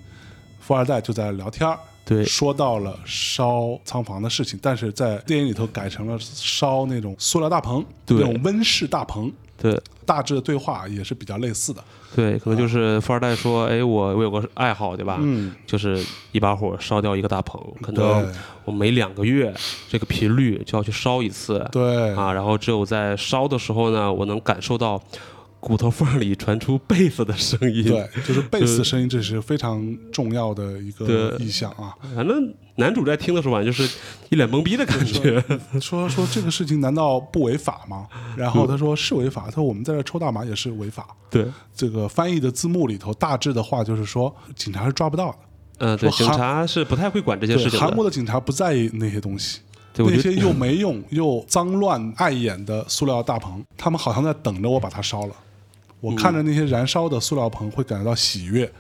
[0.60, 9.32] 富二代就在聊天儿对说到了烧仓房的事情，但是在电影里头改成了烧那种塑料大棚，对那种温室大棚。
[9.62, 11.84] 对大致的对话也是比较类似的。
[12.16, 15.18] 对，可能就是富二代说，哎，我我有个爱好，对吧？
[15.20, 18.26] 嗯，就是一把火烧掉一个大棚，可能
[18.64, 19.54] 我每两个月
[19.90, 21.68] 这个频率就要去烧一次。
[21.74, 25.00] 对，啊，然后只有在烧的时候呢，我能感受到
[25.60, 27.84] 骨头缝里传出贝斯的声音。
[27.84, 31.96] 对，就是贝斯的声音，这是非常重要的一个意象啊。
[32.16, 33.84] 反正男主在听的时候啊，就是
[34.30, 35.44] 一脸懵逼的感觉。
[35.82, 38.08] 说说这个事情难道不违法吗？
[38.38, 41.08] 然后他说是违法，他说我们在这抽大麻也是违法。
[41.30, 41.46] 对，
[41.76, 45.38] 这个翻译的字幕里头大致的话就是说，警察是抓不到的。
[45.80, 47.80] 嗯、对，警察是不太会管这些，事情。
[47.80, 49.60] 韩国的警察不在意那些东西，
[49.96, 55.36] 那些又没用又脏乱碍眼的塑料大棚，他们好像在等着我把它烧了。
[56.00, 58.72] 我看着那些燃烧的塑料棚，会感觉到喜悦，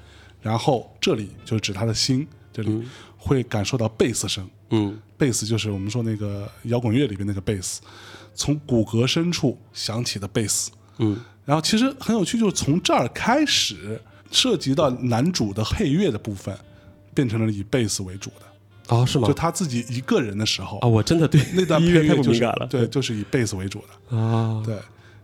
[0.41, 2.84] 然后这里就是指他的心，这里
[3.17, 4.47] 会感受到贝斯声。
[4.71, 7.82] 嗯，贝斯就是我们说那个摇滚乐里边那个贝斯，
[8.36, 10.71] 从骨骼深处响起的贝斯。
[10.99, 13.99] 嗯，然后其实很有趣，就是从这儿开始
[14.32, 16.55] 涉及到男主的配乐的部分，
[17.13, 18.95] 变成了以贝斯为主的。
[18.95, 19.34] 哦，是吗就？
[19.34, 22.67] 他自己一个人的时候，啊，我真的对那段 音乐太配乐就是不敏感了。
[22.67, 24.17] 对，就是以贝斯为主的。
[24.17, 24.75] 啊，对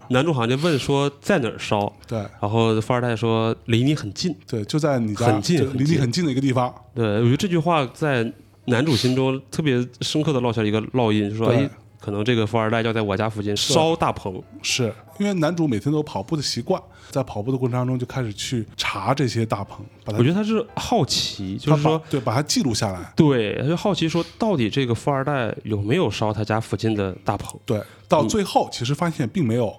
[0.09, 4.35] 男主好像就问说在哪儿烧，对然后富二代说离你很近。
[4.47, 6.73] 对，就在你家很近离你很近的一个地方。
[6.93, 8.31] 对，我觉得这句话在
[8.65, 14.41] 男主心中特别深刻的烙下了一个烙印，就说对哎，可能这个富二代要在我家附近烧大棚。
[14.61, 22.01] 是因为男主每天都有跑步的习惯，在跑步的过程当中就开始去查这些大棚，把它我觉得他是好奇，就是说。
[22.09, 23.13] 对把它记录下来。
[23.15, 27.57] 对，他就好奇说，到底这个富二代有没有烧他家附近的大棚？
[27.65, 29.73] 对，到最后其实发现并没有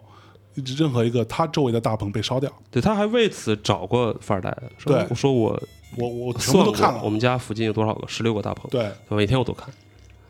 [0.76, 2.50] 任何一个他周围的大棚被烧掉。
[2.70, 5.62] 对，他还为此找过富二代，说对我说我
[5.96, 7.00] 我我全算部都看了。
[7.04, 9.68] 我们家附近有多少个，十六个大棚，对，每天我都看，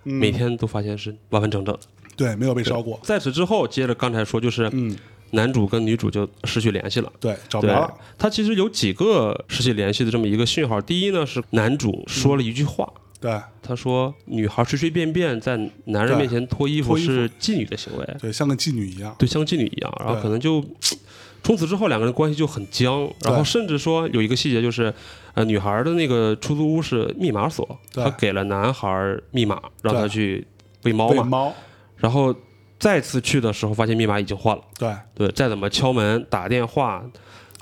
[0.04, 1.80] 嗯每天都发现是完完整整的。
[2.16, 2.98] 对没有被烧过。
[3.02, 4.96] 在此之后，接着刚才说，就是嗯，
[5.32, 7.12] 男主跟女主就失去联系了。
[7.20, 10.80] 对，找不对着了。，他其实有几个失去联系的这么一个讯号。
[10.80, 19.14] 第一呢，是男主说了一句话，对他说：“女孩随随便便在男人面前脱衣服是妓女的行为，对，像个妓女一样。
[19.18, 20.62] 对，像妓女一样。”然后可能就
[21.42, 23.08] 从此之后，两个人关系就很僵。
[23.24, 24.92] 然后甚至说有一个细节就是，
[25.34, 30.46] 呃，女孩的那个出租屋是密码锁，对他给了男孩密码，让他去
[30.82, 31.22] 喂猫嘛。
[31.24, 31.54] 猫，
[31.96, 32.34] 然后
[32.78, 34.62] 再次去的时候，发现密码已经换了。
[34.78, 37.10] 对，对，再怎么敲门、打电话，都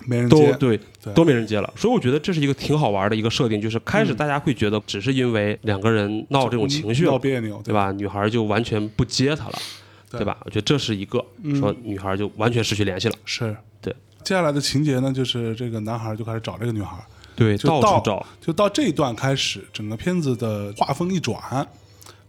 [0.07, 0.53] 没人接。
[0.59, 7.73] 对对都没人接了，所以我觉得这是一个挺好玩的一个设定，就是开始嗯大家会觉得只是因为两个人闹这种情绪，闹别扭，对？
[7.73, 7.93] 吧？
[7.93, 9.59] 女孩就完全不接他了，
[10.11, 10.39] 对对吧？
[10.45, 13.95] 我觉得这是一个嗯说女孩就完全失去联系了，是，对。
[14.23, 16.97] 接下来的情节呢，就是这个男孩就开始找这个女孩，
[17.37, 21.39] 对，就到到处找，就到这一段开始，整个片子的画风一转，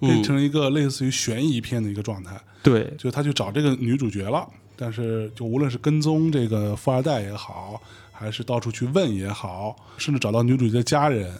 [0.02, 2.38] 嗯变成一个类似于悬疑片的一个状态。
[2.62, 11.34] 对就他去找这个女主角了，但是就无论是跟踪这个富二代也好，还是到处去问也好，甚至找到女主角的家人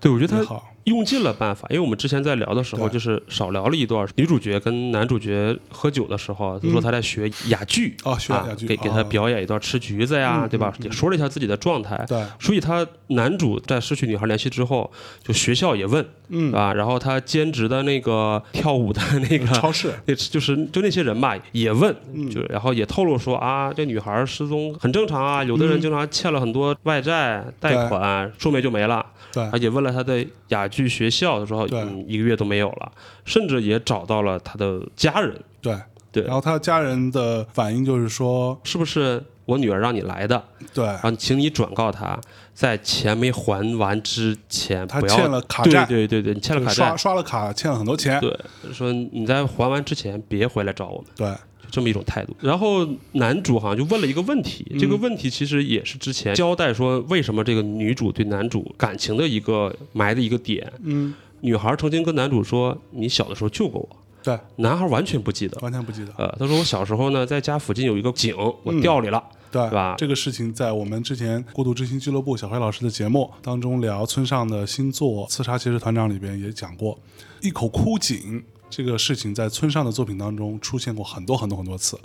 [0.00, 8.92] 对，我觉得他也好，用尽了办法，因为我们之前在聊的时候，就是少聊了一段女主角跟男主角喝酒的时候，就说他在学哑剧，啊学啊哑剧给给哦。
[8.94, 10.72] 他表演一段吃橘子呀，嗯对吧？
[10.80, 14.90] 也说了一下自己的状态，对，所以他男主在失去女孩联系之后，
[15.22, 22.28] 就学校也问，嗯，啊，然后他兼职的那个跳舞的那个超市， 那就是就那些人吧，也问，嗯。
[22.30, 29.04] 就然后也透露说啊，这女孩失踪很正常啊，有的人经常欠了很多外债贷款，说没就没了。
[29.32, 29.42] 对。
[29.50, 32.92] 而且问了他的哑剧学校的时候，嗯，一个月都没有了，
[33.24, 35.76] 甚至也找到了他的家人，对。
[36.10, 36.22] 对。
[36.24, 40.44] 然后他家人的反应就是说，是不是我女儿让你来的？
[40.74, 40.84] 对。
[40.84, 42.20] 然后请你转告他，
[42.52, 48.38] 在钱没还完之前，不要他欠了卡债，对对对对，你欠了卡刷债，刷了卡，欠了很多钱，对，
[48.72, 51.06] 说你在还完之前别回来找我们。
[51.16, 51.28] 对。
[51.28, 51.36] 就
[51.72, 52.36] 这么一种态度。
[52.40, 60.72] 然后男主好像就问了一个问题，这个问题其实也是之前交代说为什么这个女主对男主感情的一个埋的一个点。
[60.84, 63.88] 嗯，女孩曾经跟男主说：“你小的时候救过我。
[64.22, 65.58] 对，”男孩完全不记得。
[65.60, 69.22] 完全不记得，呃，他说我小时候呢，在家附近有一个井，我掉里了。
[69.52, 76.98] 对吧这个事情在我们之前孤独之心俱乐部小黑老师的节目当中聊村上的新作《刺杀骑士团长》里边也讲过，
[77.42, 78.42] 一口枯井
[78.74, 81.98] 这个事情在村上的作品当中出现过很多很多很多次，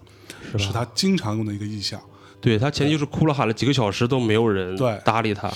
[0.52, 1.98] 是是他经常用的一个意象。
[2.42, 5.50] 对他前期就是哭了喊了几个小时都没有人对搭理他，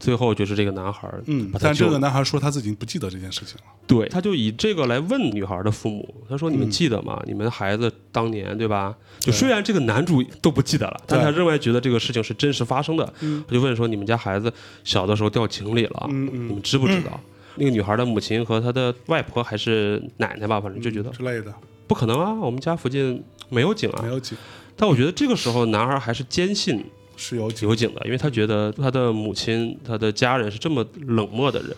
[0.00, 1.52] 最后就是这个男孩，嗯。
[1.60, 3.62] 但这个男孩说他自己不记得这件事情了。
[3.86, 7.22] 对，他就以这个来问女孩的父母，他说：“你们嗯记得吗？
[7.26, 8.96] 你们孩子当年对吧？
[9.20, 13.14] 就虽然这个男主都不记得了，但他仍然觉得这个事情是真实发生的。
[13.20, 17.20] 嗯他就问说：你们家孩子小的时候掉井里了，嗯你们嗯，知不知道？
[17.56, 21.52] 那个女孩的母亲和她的外婆还是奶奶吧，反正就觉得之类的。
[21.86, 24.00] 不可能啊，我们家附近没有井啊。
[24.02, 24.36] 没有井
[24.76, 26.84] 但我觉得这个时候男孩还是坚信
[27.16, 31.70] 是有有井的，因为他觉得他的母亲、他的家人是这么冷漠的人，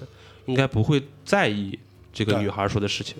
[0.46, 1.78] 应该不会在意
[2.12, 3.16] 这个女孩说的事情。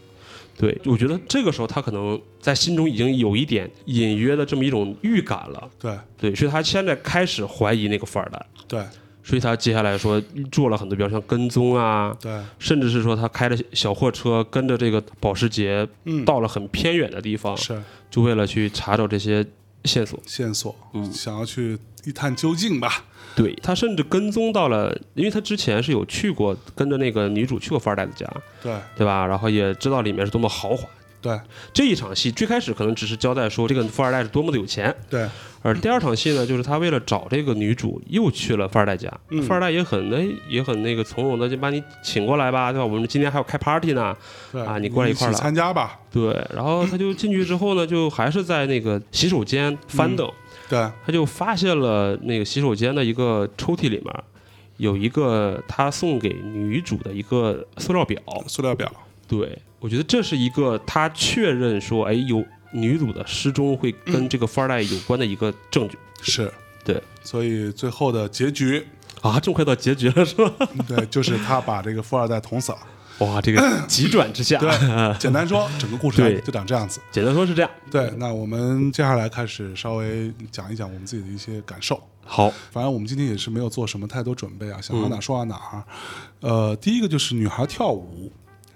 [0.57, 5.71] 对，我觉得这个时候他可能在心中已经有一点隐约的这么一种预感了。
[5.79, 5.99] 对。
[6.17, 8.83] 对，所以他现在开始怀疑那个富二代，对
[9.27, 19.45] 所以他接下来说做了很多，比如像跟踪啊，对，甚至是说他开着小货车跟着这个保时捷嗯，到了很偏远的地方，是就为了去查找这些
[19.83, 20.17] 线索。
[20.25, 23.05] 线索，嗯想要去一探究竟吧。
[23.35, 28.25] 对他甚至跟踪到了，因为他之前是有去过跟着那个女主去过富二代的家，
[28.63, 29.27] 对对吧？
[29.27, 30.89] 然后也知道里面是多么豪华。
[31.27, 31.41] 对
[31.73, 35.29] 这一场戏最开始可能只是交代说这个富二代是多么的有钱，对
[35.63, 42.85] 而第二场戏呢，就是他为了找这个女主又去了富二代家，嗯富二代也很那也很那个从容的就把你请过来吧，对吧？
[42.87, 44.17] 我们今天还要开 party 呢，
[44.53, 45.99] 对啊你过来一块儿来参加吧。
[46.13, 46.33] 对。
[46.55, 50.33] 然后他就进去之后呢，就还是在那个洗手间翻嗯，
[50.69, 54.15] 对他就发现了那个洗手间的一个抽屉里面
[54.77, 58.93] 有一个他送给女主的一个塑料表，塑料表，
[59.29, 65.99] 对我觉得这是一个他确认说，哎，有女主的失踪会跟这个富二代有关的一个证据。
[66.23, 66.53] 是
[66.85, 68.85] 对，所以最后的结局，
[69.21, 70.69] 啊，这么快到结局了是吧？
[70.89, 72.79] 对，就是他把这个富二代捅死了。
[73.19, 74.59] 哇，这个急转直下。
[74.59, 74.71] 对，
[75.19, 77.01] 简单说，整个故事 就长这样子。
[77.11, 77.71] 简单说是这样。
[77.91, 81.99] 对，那我们接下来开始稍微讲一讲我们自己的一些感受。
[82.25, 85.85] 好，反正我们今天也是没有做什么太多准备啊，想嗯到哪说到哪儿。
[86.41, 88.31] 呃，第一个就是女孩跳舞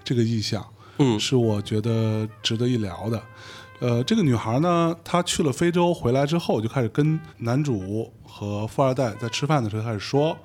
[0.04, 0.64] 这个意象，
[0.98, 1.18] 嗯。
[1.18, 3.22] 是我觉得值得一聊的。
[3.80, 10.36] 呃，这个女孩呢，她去了非洲回来之后，就开始跟男主和富二代在吃饭的时候开始说，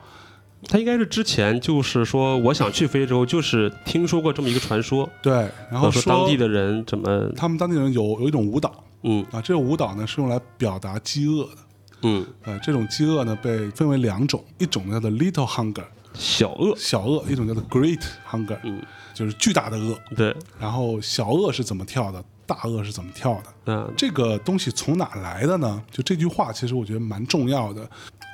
[0.67, 8.83] 她应该是之前就是说，我想去非洲，就是听说过这么一个传说，对，然后说当地的人怎么，他们当地人有有一种舞蹈。
[9.03, 9.25] 嗯。
[9.31, 11.57] 啊，这个舞蹈呢是用来表达饥饿的。
[12.03, 18.81] 嗯，呃，这种饥饿呢被分为两种，一种叫做 little hunger 小饿，小饿，一种叫做 great hunger 嗯，
[19.15, 19.97] 就是巨大的恶。
[20.15, 23.43] 对，然后小鳄是怎么跳的，大鳄是怎么跳的？
[23.65, 25.81] 嗯这个东西从哪来的呢？
[25.89, 27.81] 就这句话，其实我觉得蛮重要的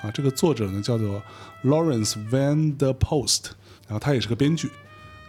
[0.03, 0.11] 啊。
[0.11, 1.21] 这个作者呢叫做
[1.63, 3.51] Lawrence Van der Post，
[3.87, 4.69] 然后他也是个编剧，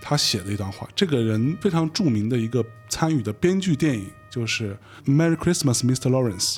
[0.00, 0.88] 他写的一段话。
[0.96, 4.76] 这个人非常著名的一个参与的编剧电影就是
[5.10, 6.08] 《Merry Christmas, Mr.
[6.10, 6.56] Lawrence》，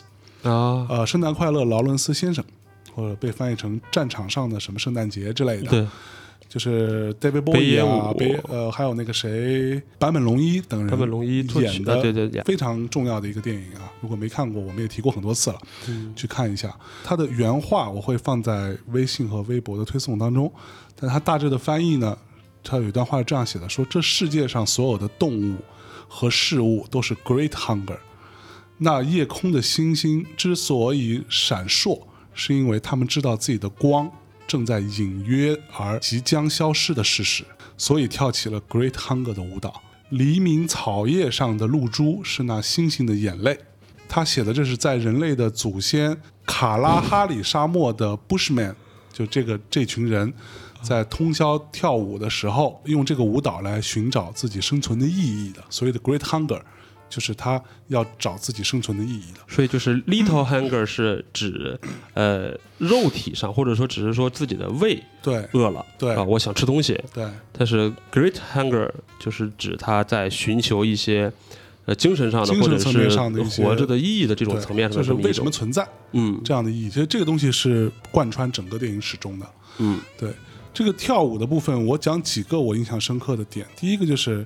[0.48, 2.44] 啊，呃，圣诞快乐，劳伦斯先生，
[2.94, 5.68] 或者被翻译成战场上的什么圣诞节之类的。
[5.68, 5.88] 对，
[6.48, 13.90] 就是 David 北野 Bowie 啊，武北呃还有那个谁坂本龙一等人，坂本龙一演的啊对对对非常重要的一个电影啊。
[14.00, 16.72] 如果没看过，我们也提过很多次了，嗯去看一下。
[17.02, 20.52] 它的原话我会放在微信和微博的推送当中，
[20.94, 22.16] 但它大致的翻译呢，
[22.62, 25.56] 它有一段话是这样写的：说这世界上所有的动物
[26.06, 27.98] 和事物都是 great hunger。
[28.78, 32.02] 那夜空的星星之所以闪烁，
[32.34, 34.10] 是因为他们知道自己的光
[34.46, 37.44] 正在隐约而即将消失的事实，
[37.76, 39.82] 所以跳起了 Great Hunger 的舞蹈。
[40.10, 43.58] 黎明草叶上的露珠是那星星的眼泪。
[44.08, 48.74] 他写的这是在人类的祖先卡拉哈里沙漠的 Bushman，
[49.12, 50.32] 就这个这群人。
[50.82, 56.60] 在通宵跳舞的时候，用这个舞蹈来寻找自己生存的意义的，所谓的 Great Hunger，
[57.08, 59.40] 就是他要找自己生存的意义的。
[59.48, 61.78] 所以就是 little hunger 是指
[62.14, 67.00] 呃肉体上，或者说只是说自己的胃对饿了，对啊，我想吃东西。
[67.12, 71.32] 对但是 great hunger 就是指他在寻求一些
[71.86, 72.78] 呃精神上的或者
[73.10, 76.88] 上的一些活着的意义的这种，层面上就是为什么存在嗯这样的意义。
[76.88, 79.46] 其实这个东西是贯穿整个电影始终的。
[79.78, 80.30] 嗯对
[80.72, 83.64] 这个跳舞的部分，我讲几个我印象深刻的点。
[83.76, 84.44] 第一个就是，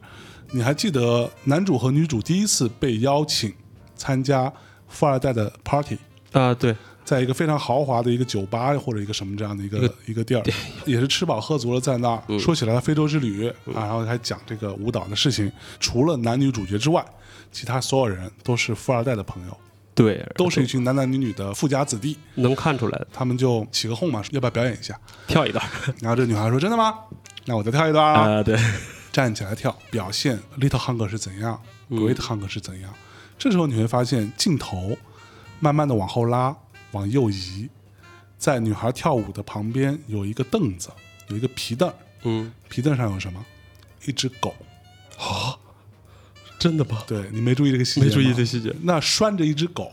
[0.50, 3.52] 你还记得男主和女主第一次被邀请
[3.96, 4.52] 参加
[4.88, 5.98] 富二代的 party，
[6.32, 10.42] 啊对在一个非常豪华的一个酒吧或者一个什么这样的一个一个地儿，
[10.84, 15.50] 也是吃饱喝足了，在那儿、嗯说起来非洲之旅、啊，然后还讲这个舞蹈的事情。
[15.80, 17.04] 除了男女主角之外，
[17.50, 19.56] 其他所有人都是富二代的朋友，
[19.94, 22.16] 对，都是一群男男女女的富家子弟。
[22.34, 23.06] 能看出来。
[23.10, 24.98] 他们就起个哄嘛，要不要表演一下？
[25.26, 25.64] 跳一段
[26.00, 26.94] 然后这女孩说：“真的吗？
[27.46, 28.38] 那我再跳一段啊。
[28.38, 28.54] 啊，对，
[29.18, 32.94] 站起来跳，表现 Little Hunger 是怎样、g 嗯 r e a t Hunger 是怎样。
[33.36, 34.96] 这时候你会发现镜头
[35.58, 36.56] 慢慢的往后拉，
[36.92, 37.68] 往右移，
[38.38, 40.90] 在女孩跳舞的旁边有一个凳子，
[41.30, 43.44] 有一个皮凳，嗯，皮凳上有什么？
[44.04, 44.54] 一只狗
[45.18, 45.58] 啊。
[46.60, 47.02] 真的吗？
[47.08, 48.06] 对你没注意这个细节？
[48.06, 48.72] 没注意这细节。
[48.82, 49.90] 那拴着一只狗，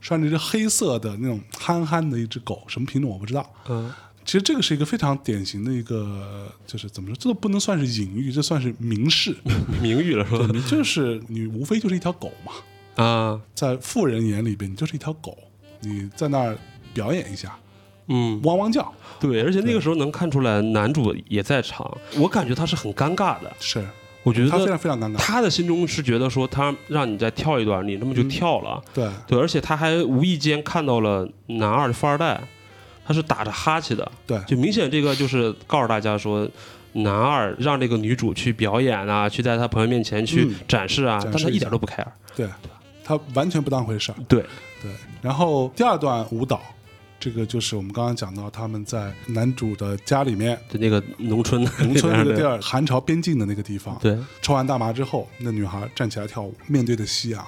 [0.00, 3.52] 拴着一只黑色的那种憨憨的一只狗，什么品种我不知道。
[3.68, 3.92] 嗯
[4.24, 9.36] 其实这个是一个非常典型的一个，就是怎么说，这都不能算是隐喻，这算是明示。
[9.82, 10.48] 明喻了是吧？
[10.52, 15.36] 你就是你，无非就是一条狗嘛，啊，在富人眼里边，你就是一条狗，
[15.80, 16.56] 你在那儿
[16.94, 17.58] 表演一下，
[18.08, 23.52] 嗯，汪汪叫，对，而且那个时候能看出来男主也在场，我感觉他是很尴尬的。
[23.60, 23.84] 是
[24.24, 25.16] 我觉得他非得常非常尴尬。
[25.16, 28.80] 他的心中是觉得说，他让你再跳一段，你那么就嗯跳了。
[28.94, 32.40] 对对，而且他还无意间看到了男二的富二代，
[33.12, 36.48] 他是打着哈欠的，对就明显这个就是告诉大家说，
[36.92, 42.06] 男二让这个女主去表演啊，去在他朋友面前去嗯展示啊，但他一点都不 care。
[42.34, 42.48] 对，
[43.04, 44.14] 他完全不当回事儿。
[44.26, 44.42] 对，
[44.82, 44.90] 对，
[45.20, 46.62] 然后第二段舞蹈，
[47.20, 57.46] 这个就是我们刚刚讲到他们在男主的家里面，就那个农村农村那个地儿，儿，韩朝边境的那个地方，对，抽完大麻之后，那女孩站起来跳舞，面对的夕阳，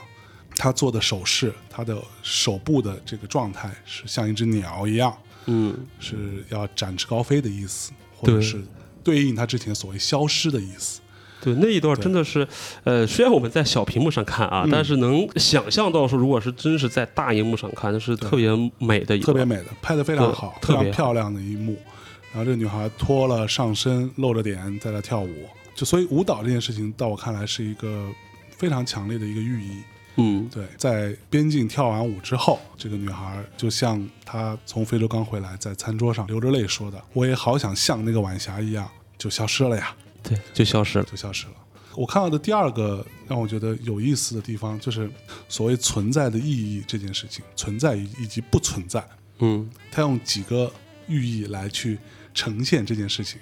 [0.56, 8.62] 她做的手势，她的手部的这个状态是像一只鸟一样，嗯，是要展翅高飞的意思，或者是
[9.02, 11.00] 对应他之前所谓消失的意思。
[11.42, 12.48] 对，那一段真的是，
[12.84, 19.18] 呃，虽然我们在小屏幕上看啊，嗯但是能想象到说，如果是真是在大荧幕上看，那是特别美的。
[19.18, 21.76] 特别美的，拍的非常好，特别漂亮的一幕。
[22.32, 28.08] 然后这个女孩脱了上身，露着脸在那跳舞，就所以舞蹈这件事情，到我看来是一个
[28.56, 29.82] 非常强烈的一个寓意。
[30.16, 38.88] 嗯，对，在边境跳完舞之后，这个女孩就像她从非洲刚回来，在餐桌上流着泪说的：“我也好想像那个晚霞一样，
[39.18, 41.04] 就消失了呀，对，就消失了。
[41.04, 41.52] 就消失了。”
[41.96, 45.08] 我看到的第二个让我觉得有意思的地方，就是
[45.48, 49.04] 所谓存在的意义这件事情，存在以以及不存在。
[49.38, 50.72] 嗯他用几个
[51.08, 51.98] 寓意来去
[52.32, 53.40] 呈现这件事情。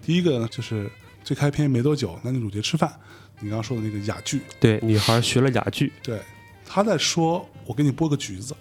[0.00, 0.90] 第一个呢，就是
[1.24, 2.92] 最开篇没多久，男女主角吃饭，
[3.40, 5.92] 你刚刚说的那个哑剧，对，女孩学了哑剧。
[6.02, 6.20] 对，
[6.64, 8.54] 他在说：“我给你剥个橘子。”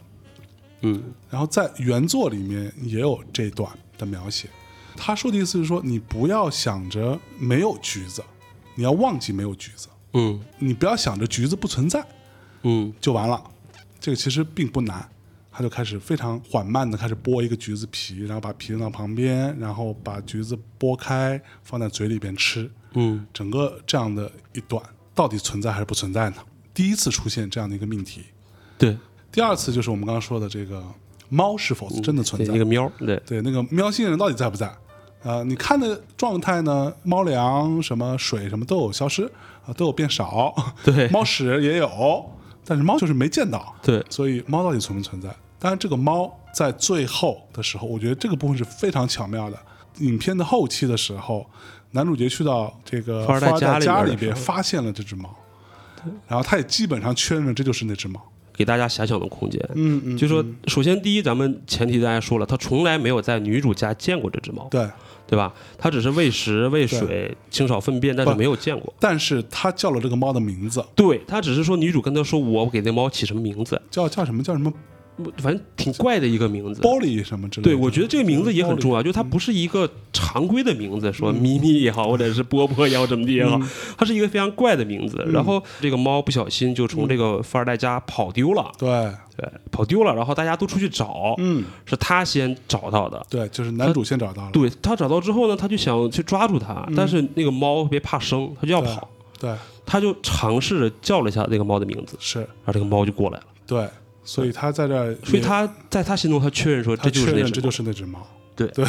[0.82, 3.67] 嗯然后在原作里面也有这段
[3.97, 4.47] 的描写。
[4.95, 8.23] 他说的意思是说，你不要想着没有橘子，
[8.75, 12.05] 你要忘记没有橘子，嗯你不要想着橘子不存在
[12.63, 13.43] 嗯就完了。
[13.99, 15.09] 这个其实并不难。
[15.51, 22.69] 他就开始非常缓慢的开始剥一个橘子皮，然后把皮扔到旁边，然后把橘子剥开放在嘴里边吃。
[22.93, 24.81] 嗯整个这样的一段
[25.13, 26.38] 到底存在还是不存在呢？
[26.73, 28.23] 第一次出现这样的一个命题，
[28.77, 28.97] 对，
[29.31, 30.83] 第二次就是我们刚刚说的这个
[31.29, 32.45] 猫是否真的存在？
[32.45, 34.71] 对那个喵，对，对，那个喵星人到底在不在？
[35.23, 39.29] 呃，你看的状态呢，猫粮、什么水什么都有消失
[39.65, 42.23] 啊、都有变少，对 猫屎也有，
[42.63, 45.27] 但是猫就是没见到，对所以猫到底存不存在？
[45.59, 49.57] 当然，这个猫在最后的时候，我觉得这个部分是非常巧妙的。
[49.99, 51.49] 影片的后期的时候，
[51.91, 55.33] 男主角去到这个富二代家里边，发现了这只猫，
[56.27, 58.21] 然后他也基本上确认了这就是那只猫。
[58.53, 59.63] 给大家狭小的空间。
[59.75, 64.89] 嗯嗯，就说，首先第一，咱们前提大家说了，他从来没有在女主家见过这只猫，对，
[65.27, 65.53] 对吧？
[65.77, 68.91] 他只是喂食、喂水、清扫粪便，但是没有见过。
[68.99, 74.73] 但是他叫了这个猫的名字，对他只是说，女主跟他说，我给那猫起什么名字，叫叫什么叫什么
[75.38, 76.82] 反正挺怪的一个名字。
[76.82, 77.72] 包里什么之类的。
[77.72, 78.97] 对，我觉得这个名字也很重要。
[78.97, 83.59] 要，就它不是一个常规的名字，说咪咪也好，或者是波波也好，怎么地也好，
[83.97, 85.24] 它是一个非常怪的名字。
[85.32, 88.89] 然后这个猫不小心就从这个富二代家跑丢了，对，
[89.36, 93.24] 对，跑丢了，然后大家都出去找，嗯，是他先找到的。
[93.30, 94.51] 对，就是男主先找到了。
[94.51, 99.07] 对他找到之后呢，他就想去抓住它，但是那个猫特别怕生，它就要跑，
[99.39, 99.53] 对，
[99.86, 103.45] 他就尝试着叫了一下那个猫的名字，是，然后这个猫就过来了。
[103.65, 103.88] 对，
[104.28, 107.71] 所以他在这儿，所以他在他心中，他确认说他这就是确认这就那只猫。
[107.71, 108.28] 是那只猫。
[108.57, 108.67] 对。
[108.69, 108.86] 对，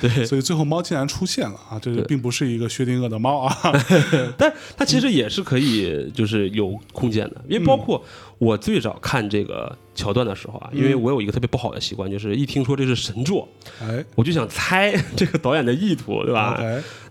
[0.00, 1.78] 对，所以最后猫竟然出现了啊！
[1.80, 3.54] 这并不是一个薛定谔的猫啊。
[4.36, 8.02] 但它其实也是可以，就是有空间的，因为包括
[8.38, 13.46] 我最早看这个桥段的时候啊，因为我有一个特别不好的习惯，就是一听说这是神作，
[13.80, 14.04] 哎。
[14.16, 16.60] 我就想猜这个导演的意图，对吧？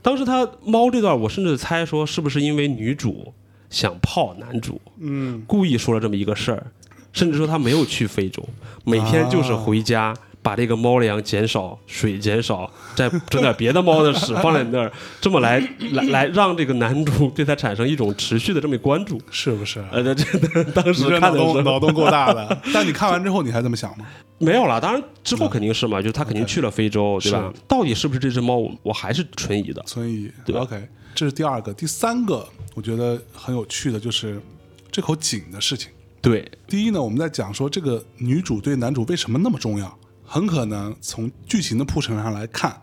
[0.01, 3.31] 当时他猫这段，我甚至猜说是不是因为女主
[3.69, 6.65] 想泡男主，嗯，故意说了这么一个事儿，
[7.13, 8.43] 甚至说他没有去非洲，
[8.83, 10.15] 每天就是回家。
[10.41, 14.89] 把这个猫粮减少，水减少，再整点别的猫的屎放在那儿，
[15.19, 15.59] 这么来
[15.91, 19.21] 来来让这个男主对他产生一种持续的这么关注。
[19.29, 19.83] 是不是？
[19.91, 22.57] 呃，这这 当时看的时候脑洞够大的。
[22.73, 24.05] 但你看完之后，你还这么想吗？
[24.37, 27.53] 没有了，当然之后肯定是嘛，就是他肯定去了非洲，对吧？
[27.67, 29.83] 到底是不是这只猫，我我还是存疑的。
[29.85, 30.31] 存疑。
[30.45, 34.41] 对 OK，这是第二个，第三个，我觉得很有趣的就是
[34.89, 35.91] 这口井的事情。
[36.29, 42.79] 对，第一呢，我们在讲说这个女主对男主为什么那么重要，很可能从剧情的铺陈上来看，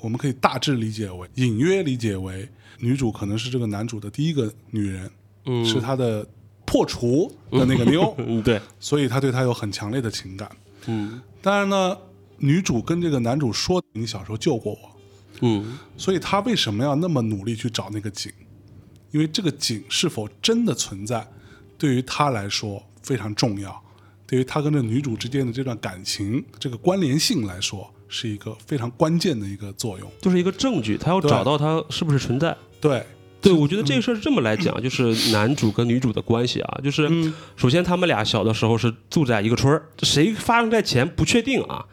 [0.00, 5.10] 我们可以大致理解为，隐约理解为女主可能是这个男主的第一个女人，
[5.44, 6.26] 嗯是他的
[6.64, 10.50] 破除的 那个妞，嗯，对，所以他对她有很强烈的情感。
[10.86, 11.98] 嗯当然呢，
[12.38, 14.78] 女主跟这个男主说：“你小时候救过我。”
[15.42, 18.32] 嗯所以他为什么要那么努力去找那个井？
[19.10, 21.28] 因为这个井是否真的存在，
[21.78, 23.82] 对于他来说非常重要，
[24.26, 30.10] 对于他跟这女主之间的这段感情这个关联性来说，是一个非常关键的一个作用。
[30.20, 32.56] 就是一个证据，他要找到他是不是存在。
[32.80, 33.04] 对，
[33.40, 37.08] 对，我觉得这个事儿是这么来讲，就是男主跟女主的关系啊，就是
[37.56, 41.84] 首先他们俩小的时候是住在一个村儿，谁发生在前不确定啊，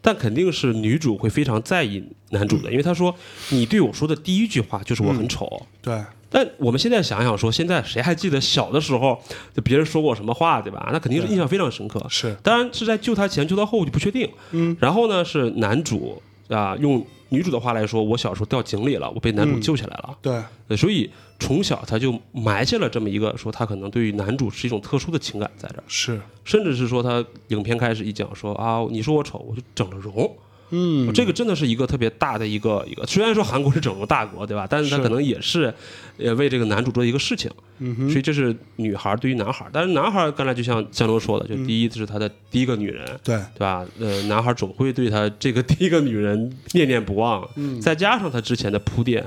[0.00, 3.14] 但肯定是女主会非常在意男主的，因为她说
[3.50, 5.66] 你对我说的第一句话就是我很丑。
[5.80, 6.02] 对，
[6.34, 9.16] 但我们现在想想说，现在谁还记得小的时候
[9.54, 10.90] 就别人说过什么话，对吧？
[10.92, 12.04] 那肯定是印象非常深刻。
[12.08, 14.28] 是，当然是在救他前救他后我就不确定。
[14.50, 20.18] 嗯，然后呢是男主啊，用女主的话来说，我小时候掉井里了，我被男主嗯救起来了。
[20.20, 21.08] 对，对，所以
[21.38, 30.36] 从小他就埋下了这么一个说他可能对于男主是一种特殊的情感在这儿，是，甚至是说他影片开始一讲说啊，你说我丑，我就整了容。
[30.70, 34.66] 嗯，这个真的是一个特别大的一个一个，虽然说韩国是整个大国，对吧？
[34.68, 35.72] 但是他可能也是，
[36.18, 37.50] 呃，为这个男主做一个事情。
[37.78, 43.84] 嗯哼，所以这是女孩对于男孩，但是男孩刚才就像江龙说的，就第一这是他的第一个女人，对，对吧？
[43.98, 47.80] 呃，男孩总会对他这个第一个女人 念念不忘，嗯。
[47.80, 49.24] 再加上他之前的铺垫，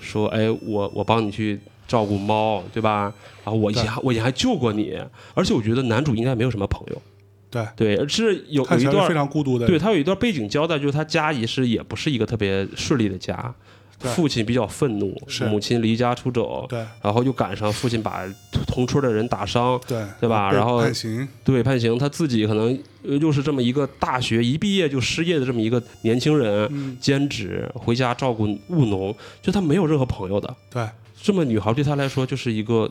[0.00, 3.12] 说，哎，我我帮你去照顾猫，对吧？
[3.44, 4.98] 然后我以前我以前还救过你，
[5.34, 7.02] 而且我觉得男主应该没有什么朋友，
[7.50, 13.52] 对，对，而是有有一段非常孤独的，对，他有一段背景交代，就是他家也是也不是一个特别顺利的家，
[13.98, 18.24] 父亲比较愤怒，是母亲离家出走，对，然后又赶上父亲把
[18.66, 30.88] 同村的人打伤，对，对吧然后判刑，对判刑，他自己可能呃又是这么一个大学一毕业就失业的这么一个年轻人，嗯，兼职回家照顾务农，就他没有任何朋友的，对，
[31.20, 32.90] 这么女孩对他来说就是一个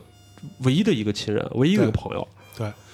[0.58, 2.39] 唯一的一个亲人，唯一的一个朋友，对，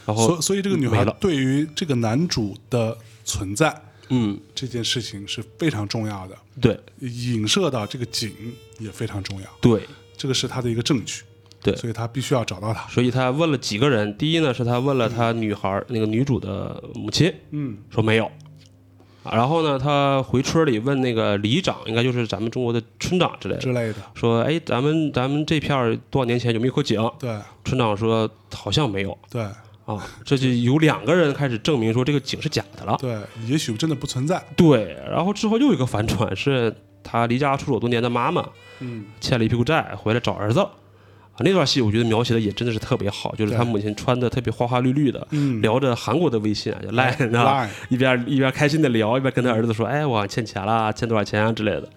[0.07, 3.75] 然后所所以这个女孩对于这个男主的存在
[4.09, 6.79] 嗯，这件事情是非常重要的，对。
[7.01, 8.33] 影射到这个景
[8.79, 9.83] 也非常重要，对。
[10.17, 11.23] 这个是他的一个证据，
[11.61, 11.75] 对。
[11.75, 18.27] 所以他必须要找到他，所以他问了几个人，第一呢是他问了他女孩儿那个女主的母亲，嗯，说没有。
[19.25, 27.11] 啊然后呢，他回村里问那个里长，应该就是咱们中国的村长之类的，之类的，说，哎，咱们咱们这片儿多少年前有没有口井？
[27.19, 27.37] 对。
[27.65, 29.19] 村长说好像没有。
[29.29, 29.45] 对
[29.87, 32.97] 啊，这就有两个人开始证明说这个井是假的了。
[33.01, 33.17] 对，
[33.47, 38.45] 也许真的不存在，对，然后之后又有一个反转，是他离家出走多年的妈妈
[38.81, 40.59] 嗯，欠了一屁股债，回来找儿子。
[40.59, 51.89] 啊，那段戏我觉得描写的也真的是特别好，就是他母亲穿的特别花花绿绿的，嗯，聊着韩国的微信啊，就 Line 啊，一边一边开心的聊，一边跟他儿子说：“哎，我欠钱了，欠多少钱啊之类的。”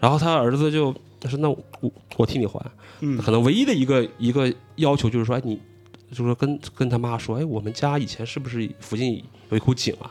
[0.00, 2.58] 然后他儿子就他说：“那我我替你还。”
[3.02, 5.60] 嗯可能唯一的一个一个要求就是说：“哎，你
[6.10, 10.10] 就是说跟跟他妈说，哎，我们家以前是不是附近有一口井啊？”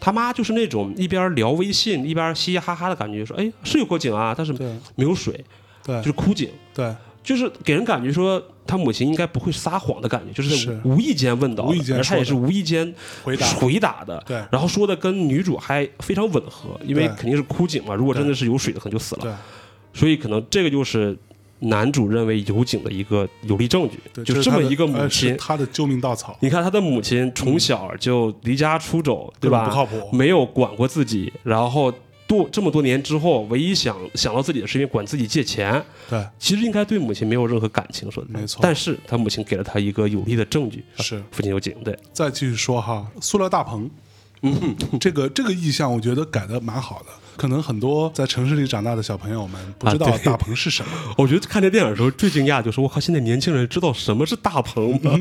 [0.00, 4.52] 他妈就是那种一边聊微信一边嘻嘻哈哈的感觉，说：“哎，是有口井啊，但是
[4.94, 5.44] 没有水，
[5.84, 19.32] 对就是枯井。”对，就是给人感觉说他母亲应该不会撒谎的感觉，就是无意间问到的，无意间而他也是无意间回答回答的，对然后说的跟女主还非常吻合，因为肯定是枯井嘛，如果真的是有水的，可能就死了，对
[19.92, 21.18] 所以可能这个就是
[21.60, 25.36] 男主认为有井的一个有力证据，对，就这么一个母亲。
[25.36, 29.64] 他的救命稻草，你看他的母亲从小就离家出走，对吧？
[29.64, 31.92] 不靠谱，没有管过自己，然后
[32.26, 38.28] 多这么多年之后，唯一想想到自己的是因为管自己借钱，对，其实应该对母亲没有任何感情，说的。
[38.30, 38.60] 没错。
[38.62, 41.22] 但是他母亲给了他一个有力的证据，是。
[41.32, 43.90] 父亲有井，对，再继续说哈，塑料大棚，
[44.42, 47.06] 嗯，这个这个意象我觉得改的蛮好的。
[47.38, 50.90] 可能很多在城市里长大的小朋友们不知道大棚是什么。
[51.16, 55.16] 我觉得看这电影的时候最惊讶就是，我靠，现在年轻人知道什么是大棚吗？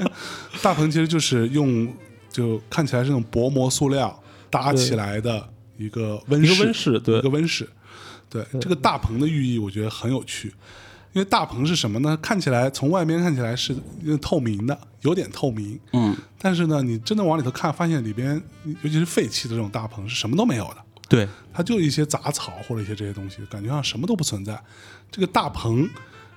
[0.60, 1.90] 大棚其实就是用
[2.30, 5.48] 就看起来是那种薄膜塑料搭起来的
[5.78, 7.68] 一个温室一个，温室，对一个，温室。
[8.28, 10.52] 对这个大棚的寓意，我觉得很有趣。
[11.12, 12.16] 因为大棚是什么呢？
[12.22, 13.74] 看起来从外面看起来是
[14.20, 20.76] 透明的，有点透明，嗯，但是呢，你真的往里头看，发现里边尤其是废弃的这种大棚是什么都没有的。
[21.10, 24.58] 对，它就一些杂草或者一些这些东西，感觉上什么都不存在。
[25.10, 25.90] 这个大棚，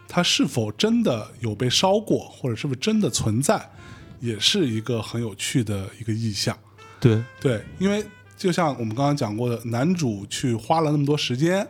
[0.08, 3.70] 它是否真的有被烧过，或者是不是真的存在，
[4.20, 6.58] 也是一个很有趣的一个意象。
[7.00, 8.04] 对，对，因为
[8.36, 11.66] 就像我们刚刚讲过的，男主去花了那么多时间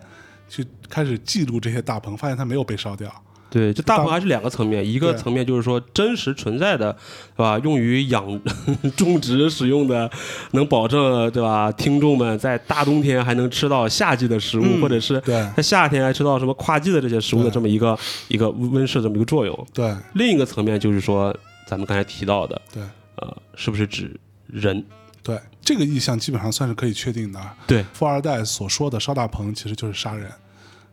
[0.48, 3.23] 去开始记录这些大棚，发现它没有被烧掉。
[3.54, 6.92] 对，就大大棚还是两个层面，一个层面就是说真实存在的，
[7.38, 7.60] 对吧？
[7.60, 8.42] 用于养
[8.98, 10.10] 种植使用的，
[10.54, 11.72] 能保证对吧？
[11.74, 17.96] 听众们在大冬天还能吃到夏季的食物，嗯或者是对在夏天还吃到什么跨季的这些食物的这么一个
[18.28, 19.68] 一个温室这么一个作用。
[19.72, 21.32] 对另一个层面就是说，
[21.68, 22.82] 咱们刚才提到的，对
[23.18, 24.84] 呃，是不是指人？
[25.22, 27.40] 对，这个意向基本上算是可以确定的。
[27.68, 30.30] 对，富二代所说的烧大棚其实就是杀人。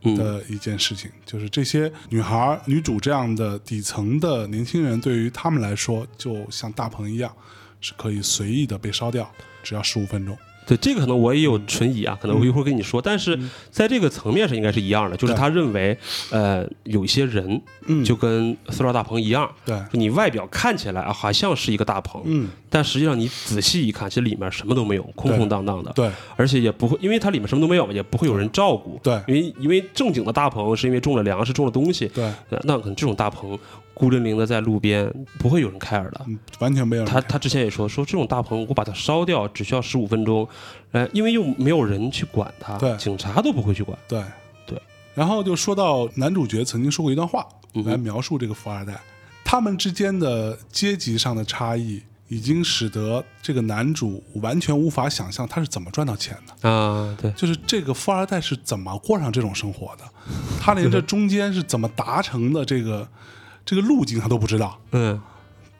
[0.02, 7.34] 的一件事情，就是这些女孩、女主这样的底层的年轻人，对于他们来说，就像大棚一样，
[7.80, 9.30] 是可以随意的被烧掉，
[9.62, 10.36] 只要十五分钟。
[10.66, 13.02] 对这个可能我也有存疑啊，可能我一会儿跟你说。
[13.02, 13.38] 但是
[13.70, 15.96] 在这个层面上应该是一样的，就是他认为，
[16.30, 26.10] 呃，有一些人嗯，就跟塑料大棚一样，对，就你外表看起来啊好像是一个大棚，嗯，但实际上你仔细一看，其实里面什么都没有，空空荡荡的，对。
[26.36, 29.00] 而且也不会，因为它里面什么都没有，也不会有人照顾。
[29.02, 29.20] 对。
[29.26, 33.58] 因为因为正经的大棚是因为种了粮食，种了东西，对，呃那可能这种大棚
[34.00, 36.22] 孤零零的在路边，不会有人 care 的。
[36.26, 40.48] 嗯，完全没有人他他之前也说说这种大棚我把它烧掉只需要十五分钟，
[40.92, 43.98] 呃，因为又没有人去管它，对警察都不会去管。
[44.08, 44.24] 对
[44.64, 44.80] 对。
[45.14, 47.46] 然后就说到男主角曾经说过一段话
[47.84, 48.98] 来描述这个富二代，
[49.44, 56.70] 他们之间的阶级上的差异，已经使得这个男主完全无法想象他是怎么赚到钱的。
[56.70, 60.04] 啊，对，就是这个富二代是怎么过上这种生活的，
[60.58, 63.06] 他连这中间是怎么达成的这个
[63.64, 65.20] 这个路径他都不知道，嗯，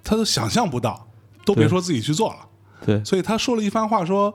[0.02, 1.08] 他都想象不到，
[1.44, 2.38] 都别说自己去做了。
[2.84, 4.34] 对，所以他说了一番话说，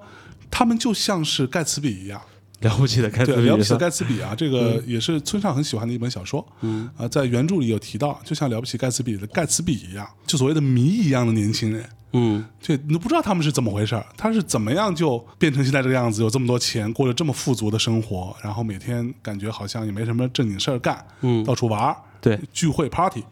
[0.51, 2.21] 他们就像是盖茨比一样。
[2.61, 6.45] 了不起的盖茨对，比，了不起的盖茨比啊，这个也是村上很喜欢的一本小说。
[6.61, 6.89] 嗯。
[6.97, 11.87] 啊，在原著里有提到，就像了不起盖茨比的盖茨比一样，就所谓的谜一样的年轻人。
[12.13, 21.43] 嗯，对，你都不知道他们是怎么回事儿，他是怎么样就变成现在这个样子，有这么多钱，过着这么富足的生活，然后每天感觉好像也没什么正经事儿干，嗯。
[21.43, 23.23] 到处玩儿，对，聚会 party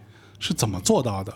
[0.44, 1.34] 是怎么做到的？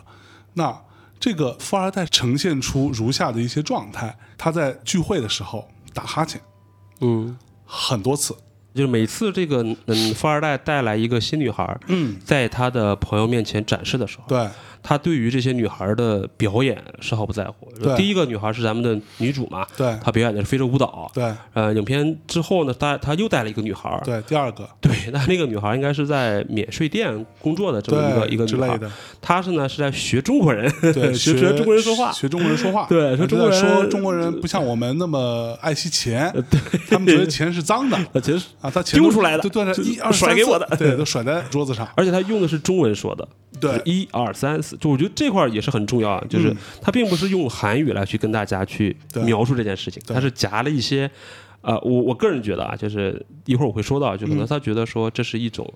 [0.55, 0.77] 那
[1.17, 6.41] 这个富二代呈现出如下的一些状态：他在聚会的时候打哈欠
[6.99, 8.35] 嗯，很多次，
[8.75, 14.49] 就是每次这个嗯富二代带来一个新女孩，嗯，在他的朋友面前展示的时候，对
[14.87, 17.67] 他对于这些女孩的表演丝毫不在乎。
[17.97, 19.93] 第一个女孩是咱们的女主嘛，对。
[20.01, 21.11] 她表演的是非洲舞蹈。
[21.13, 21.29] 对。
[21.53, 24.65] 呃，影片之后呢，他他又带了一个女孩，对，第二个。
[24.79, 28.79] 对， 那那个女孩应该是在免税店工作的这么一个一个女孩，
[29.21, 36.61] 她是呢是在学中国人，对， 学学中国人说话，学中国人说话，对说中国人说中国人不像我们那么爱惜钱， 对。
[36.89, 37.97] 他们觉得钱是脏的。
[38.13, 40.65] 呃，其实啊，他钱丢出来的对一二甩给我的。
[40.77, 43.27] 对，都甩在桌子上，而且他用的是中文说的，
[43.59, 43.81] 对。
[43.85, 46.57] 一二三四，就我觉得这块儿也是很重要啊，就是嗯。
[46.81, 48.95] 他并不是用韩语来去跟大家去
[49.25, 50.13] 描述这件事情，对。
[50.13, 51.09] 他是夹了一些。
[51.61, 55.67] 呃，我我个人觉得啊，就是一会儿我会说到，就可能嗯他觉得说这是一种，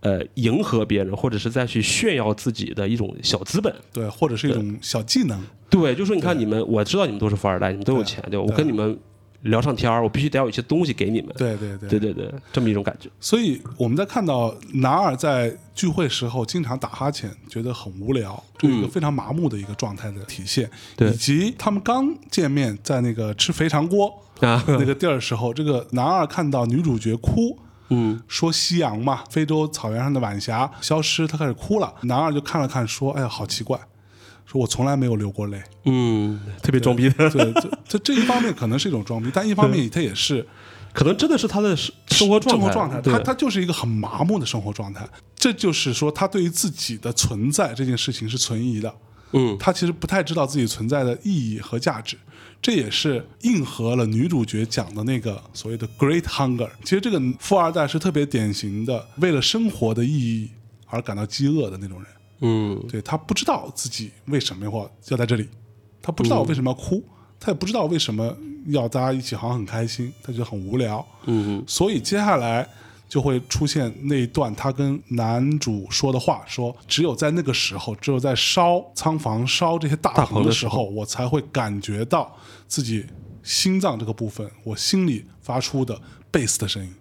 [0.00, 3.72] 呃，迎合别人或者是再去炫耀自己的一种小资本。
[3.92, 8.40] 对，或者是一种小技能，对，就说你看你们，我知道你们都是富二代，你们都有钱，对。
[8.40, 8.44] 吧？
[8.44, 8.98] 我跟你们
[9.42, 11.34] 聊上天儿，我必须得有一些东西给你们。
[11.36, 13.08] 对对对对对对，这么一种感觉。
[13.20, 27.58] 所以我们在看到男二在聚会时候经常打哈欠，觉得很无聊，这是一个非常麻木的一个状态的体现，嗯对以及他们刚见面在那个吃肥肠锅啊，那个地儿时候，这个男二看到女主角哭。
[27.90, 31.90] 嗯说夕阳嘛，非洲草原上的晚霞消失，他开始哭了。
[32.02, 33.80] 男二就看了看，说：“哎呀，好奇怪，
[34.50, 35.62] 说我从来没有流过泪。
[35.84, 40.46] 嗯，特别装逼的，对”这这这一方面可能是一种装逼，但一方面他也是
[40.94, 45.06] 可能真的是他的生生活状态，生活状态，他他就是一个很麻木的生活状态。
[45.36, 48.92] 这就是说，他对于自己的存在这件事情是存疑的。
[49.32, 52.16] 嗯他其实不太知道自己存在的意义和价值，
[52.62, 56.70] 这也是应和了女主角讲的那个所谓的 “great hunger”。
[56.82, 60.48] 其实这个富二代是特别典型的为了生活的意义
[60.86, 62.06] 而感到饥饿的那种人。
[62.40, 65.48] 嗯对他不知道自己为什么要要在这里，
[66.00, 67.02] 他不知道为什么要哭，
[67.40, 68.36] 他也不知道为什么
[68.66, 71.04] 要大家一起好像很开心，他觉得很无聊。
[71.26, 72.68] 嗯所以接下来
[73.08, 82.36] 就会出现那一段他跟男主说的话，说只有在那个时候，只有在烧仓房、烧这些大大棚的时候，棚的时候我才会感觉到
[82.66, 83.06] 自己
[83.42, 85.98] 心脏这个部分，我心里发出的
[86.30, 86.94] 贝斯的声音，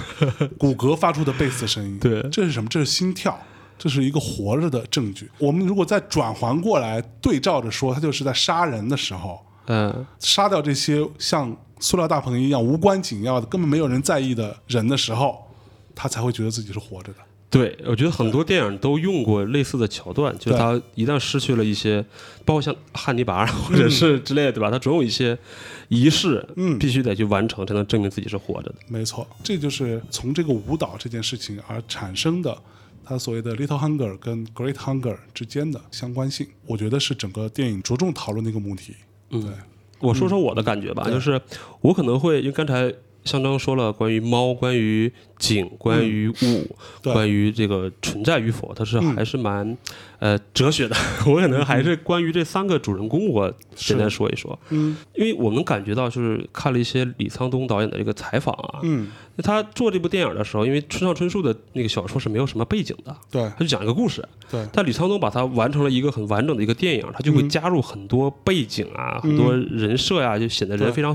[0.58, 1.98] 骨骼发出的贝斯的声音。
[1.98, 2.68] 对这是什么？
[2.68, 3.38] 这是心跳。
[3.78, 5.30] 这是一个活着的证据。
[5.38, 15.46] 我们如果再转环过来对照着说，他就是在杀人的时候，嗯杀掉这些像塑料大棚一样无关紧要的、根本没有人在意的人的时候，
[15.94, 17.18] 他才会觉得自己是活着的。
[17.48, 22.04] 对，我觉得很多电影都用过类似的桥段，就是他一旦失去了一些，
[22.44, 24.68] 包括像汉尼拔或者是之类的，对吧？
[24.68, 25.38] 他总有一些
[25.88, 28.74] 仪式，嗯必须得去完成，才能证明自己是活着的。
[28.88, 32.58] 没错，这就是从这个舞蹈这件事情而产生的，
[33.08, 38.96] 它所谓的 little hunger 跟 great hunger 之间的相关性，我觉得是整个电影着重讨论的一个母题。
[39.30, 39.40] 嗯。
[39.40, 39.50] 对，
[40.00, 41.14] 我说说我的感觉吧，对。
[41.14, 41.40] 就是
[41.80, 42.92] 我可能会，因为刚才
[43.26, 46.68] 象征说了关于猫、关于景、关于物、嗯
[47.02, 49.14] 关于这个存在与否，它是嗯。
[49.14, 49.76] 还是蛮、
[50.18, 50.96] 呃哲学的。
[51.26, 54.96] 我可能还是关于这三个主人公，我简单说一说，嗯。
[55.14, 59.08] 因为我们感觉到，就是看了一些李沧东导演的这个采访啊，嗯，
[59.42, 64.66] 他做这部电影的时候，因为村上春树的那个小说是没有什么背景的，对他就讲一个故事，对。
[64.72, 67.48] 但李沧东把它完成了一个很完整的一个电影，他就会嗯。
[67.48, 71.14] 加入很多背景啊，很多人设呀、就显得人非常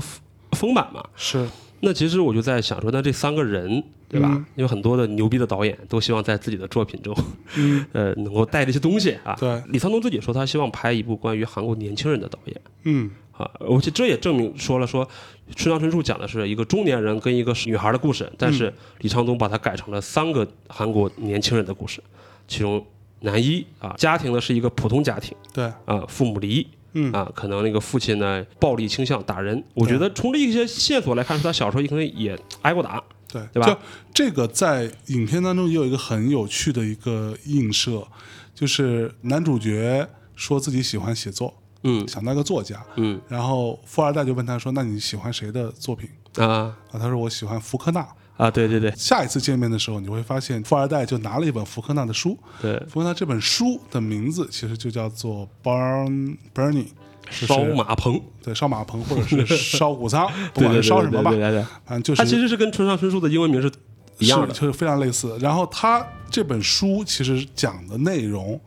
[0.52, 1.04] 丰满嘛。
[1.14, 1.46] 是，
[1.84, 4.28] 那其实我就在想说，那这三个人，对吧？
[4.32, 7.12] 嗯因为很多的牛逼的导演都希望在自己的作品中，
[7.56, 9.34] 嗯 呃，能够带这些东西啊。
[9.38, 15.08] 对李沧东自己说，他希望拍一部关于韩国年轻人的导演嗯啊，而且这也证明说了说，
[15.56, 22.00] 村上春树讲的是一个中年人跟一个女孩的故事，但嗯是李沧东把它改成了三个韩国年轻人的故事，
[22.46, 22.84] 其中
[23.20, 26.66] 男一啊，家庭呢是一个普通家庭对，啊，父母离异。
[26.94, 33.78] 嗯啊，可能那个父亲呢暴力倾向打人，我觉得从这一些线索来看，他小时候可能也挨过打，对，对吧就
[34.12, 38.06] 这个在影片当中也有一个很有趣的一个映射，
[38.54, 48.06] 就是男主角说自己喜欢写作，嗯想当个作家，嗯然后富二代就问他说：“那你喜欢谁的作品啊？”啊，他说：“我喜欢福克纳。
[48.36, 56.86] 啊，对对对”下一次见面的时候，你会发现富二代就拿了一本福克纳的书，对，福克纳这本书的名字其实就叫做 Barn Burning，
[57.30, 63.70] 烧马棚，对烧马棚或者是 烧谷仓， 不管是烧什么吧对，对对，反正就是它其实是跟村上春树的英文名是
[64.18, 65.36] 一样的是，就是非常类似。
[65.40, 68.60] 然后他这本书其实讲的内容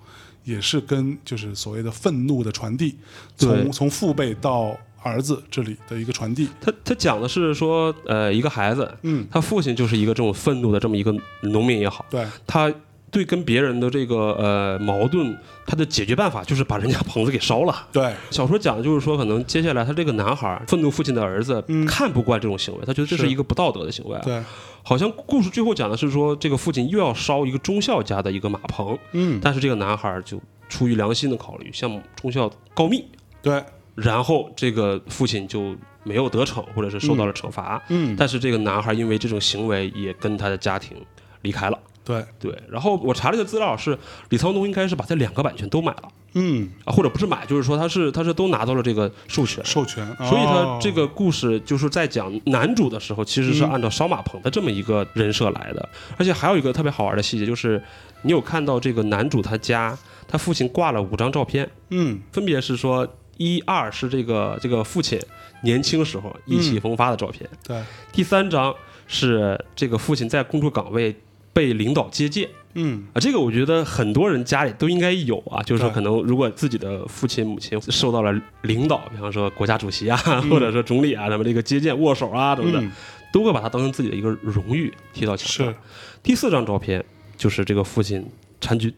[0.43, 2.97] 也是跟就是所谓的愤怒的传递，
[3.37, 4.75] 从从父辈到
[5.05, 6.49] 儿子这里的一个传递。
[6.59, 12.25] 他他讲的是说，呃，一个孩子，嗯，他父亲就是一个这种愤怒的这么一个农民也好，对。
[12.47, 12.73] 他
[13.11, 17.87] 对跟别人的这个呃矛盾，他的解决办法就是把人家棚子给烧了。
[17.91, 18.13] 对。
[18.31, 21.85] 小说讲的就是说，可能接下来他这个男孩愤怒父亲的儿子嗯。
[21.85, 23.29] 看不惯这种行为，他觉得这是是。
[23.29, 24.21] 一个不道德的行为啊。
[24.25, 24.43] 对，
[24.83, 29.39] 好像故事最后讲的是说，这个父亲又要烧一个中校家的一个马棚，嗯。
[29.41, 33.05] 但是这个男孩就出于良心的考虑，向中校告密，
[33.41, 33.63] 对，
[33.95, 37.81] 然后这个父亲就没有得逞，或者是受到了惩罚。
[37.89, 40.97] 嗯但是这个男孩因为这种行为，也跟他的家庭
[41.41, 41.79] 离开了。
[42.03, 43.97] 对，对，然后我查了一个资料，是
[44.29, 46.03] 李沧东应该是把这两个版权都买了。
[46.33, 49.63] 嗯，啊，或者不是买，就是说他是他是都拿到了这个授权。
[49.65, 57.81] 授权，所以他哦这个故事就是在讲男主的时候，其实是嗯按照烧马棚的这么一个人设来的，而且还有一个特别好玩的细节，就是
[58.21, 62.21] 你有看到这个男主他家，他父亲挂了五张照片，嗯。
[62.31, 63.07] 分别是说
[63.37, 65.19] 一二是这个这个父亲
[65.63, 67.81] 年轻时候意气风发的照片，对，
[68.11, 68.73] 第三张
[69.07, 71.15] 是这个父亲在工作岗位
[71.53, 72.49] 被领导接见。
[72.73, 73.05] 嗯。
[73.13, 78.33] 啊，这个我觉得很多人家里都应该有啊，就是说可能如果自己的父亲母亲受到了
[78.63, 80.17] 领导，比方说国家主席啊，
[80.49, 82.91] 或者说总理啊，什么这个接见握手啊什么的，嗯。
[83.33, 85.67] 都会把它当成自己的一个荣誉提到墙上。
[85.67, 85.75] 是。
[86.23, 87.03] 第四张照片
[87.35, 88.25] 就是这个父亲
[88.61, 88.93] 参军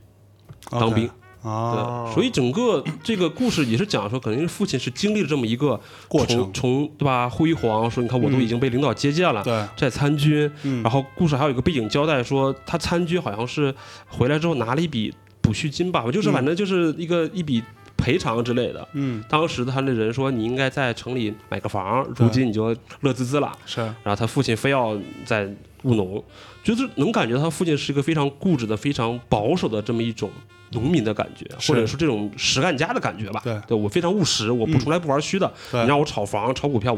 [0.69, 1.09] 当兵，
[1.47, 6.37] 啊，对，所以整个 这个故事也是讲说，可能是父亲是经历了这么一个过程。
[6.37, 7.29] 从从对吧？
[7.29, 10.83] 辉煌，说你看我都已经被领导接见了，对，在参军，嗯。
[10.83, 13.73] 然后故事还有一个背景交代说，他参军好像是
[14.07, 16.33] 回来之后拿了一笔补恤金吧，就是嗯。
[16.33, 17.63] 反正就是一个一笔
[17.95, 18.87] 赔偿之类的。
[18.93, 19.23] 嗯。
[19.29, 23.51] 当时他的人说你应该在城里买个房，如今你就乐滋滋了。
[23.65, 25.49] 是，然后他父亲非要在
[25.83, 26.23] 务农，
[26.63, 30.29] 就是能感觉他父亲是一个非常固执的、非常保守的这么一种
[30.71, 33.41] 农民的感觉，或者说这种实干家的感觉吧。
[33.67, 35.51] 对我非常务实，我不嗯从来不玩虚的。
[35.71, 36.97] 对你让我炒房、炒股票，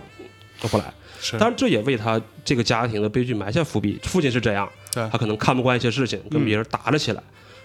[0.62, 0.94] 都不来。
[1.22, 4.00] 是，当然，这也为他这个家庭的悲剧埋下伏笔。
[4.04, 7.22] 父亲是这样，对他可能看不惯一些事情，跟嗯别人打了起来，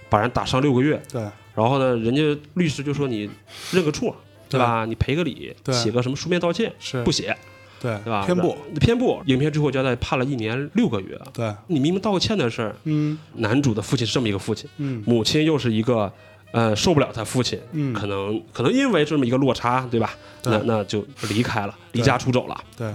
[0.09, 1.01] 把人打伤六个月。
[1.13, 1.23] 对，
[1.55, 3.31] 然后呢，人家律师就说你
[3.71, 4.17] 认个错，
[4.49, 4.85] 对吧？
[4.85, 7.37] 你赔个礼，对写个什么书面道歉，是不写，
[7.85, 8.25] 对，对吧？
[8.25, 9.23] 偏不，偏不。
[9.27, 11.21] 影片最后交代判了一年六个月。
[11.33, 16.11] 对，你明明道个歉的事儿，嗯男主的父亲是这么一个父亲，嗯母亲又是一个。
[16.53, 20.15] 呃，受不了他父亲，嗯可能可能因为这么一个落差，对吧？
[20.41, 22.57] 对那那就离开了，离家出走了。
[22.77, 22.95] 对，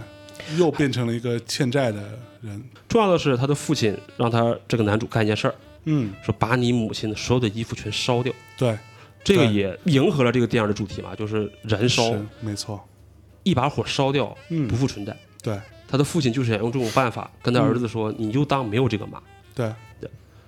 [0.58, 2.02] 又变成了一个欠债的
[2.40, 8.32] 人，重要的是，他的父亲让他这个男主干一件事儿，嗯，说把你母亲的所有的衣服全烧掉。
[8.58, 8.80] 对，
[9.26, 12.82] 这个也迎合了这个电影的主题嘛，就是燃烧，没错，
[13.44, 15.16] 一把火烧掉，嗯不复存在。
[15.42, 19.20] 对他的父亲就是想用这种办法跟他儿子说，你就当没有这个妈。
[19.56, 19.72] 对，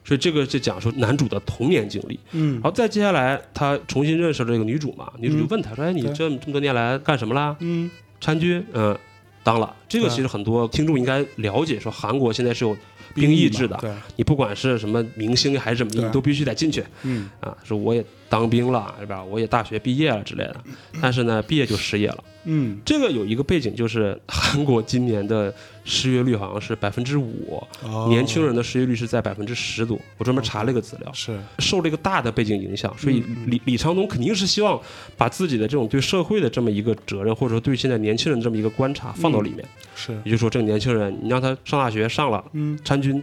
[0.03, 7.55] 所以这个就讲说男主的童年经历，嗯然后再接下来他重新认识了这个女主嘛，女主就嗯问他说：“哎，你对这这么多年来干什么啦？
[7.59, 7.89] 嗯，
[8.19, 8.63] 参军？
[8.73, 8.97] 嗯，
[9.43, 9.75] 当了。
[9.87, 12.75] 这个其实很多听众应该了解，说韩国现在是有
[13.15, 16.83] 兵役制的，对，你不管是什么明星还是什么，你都必须得进去。
[17.03, 19.21] 嗯啊，说我也当兵了，是吧？
[19.21, 20.55] 我也大学毕业了之类的，
[21.01, 22.23] 但是呢，毕业就失业了。
[22.45, 25.53] 嗯，这个有一个背景，就是韩国今年的
[25.83, 29.99] 失业率好像是百分之五，哦年轻人的失业率是在百分之十多。
[30.17, 34.79] 我专门查了一个资料，是受这个大的背景影响，所以李李长东肯定是希望
[35.17, 39.67] 把自己的这种对社会的这么一个责任，或者说对现在年轻人这么一个观察放到里面。
[39.93, 43.21] 是，也就是说，这个年轻人，你让他上大学上了，嗯参军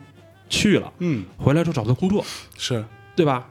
[0.50, 2.22] 去了，嗯回来之后找不到工作，
[2.56, 2.84] 是，
[3.16, 3.48] 对吧？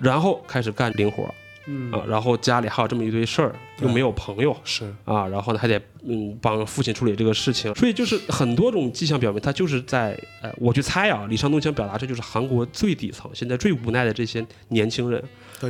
[0.00, 1.34] 然后开始干零活儿，
[1.66, 1.92] 嗯。
[1.92, 4.84] 啊，然后家里还有这么一堆事儿，又没有朋友是。
[5.04, 15.22] 啊，然后呢还得嗯帮父亲处理这个事情，所以就是很多种迹象表明，他就是在呃，我去猜啊，李尚东想表达这就是韩国最底层现在最无奈的这些年轻人，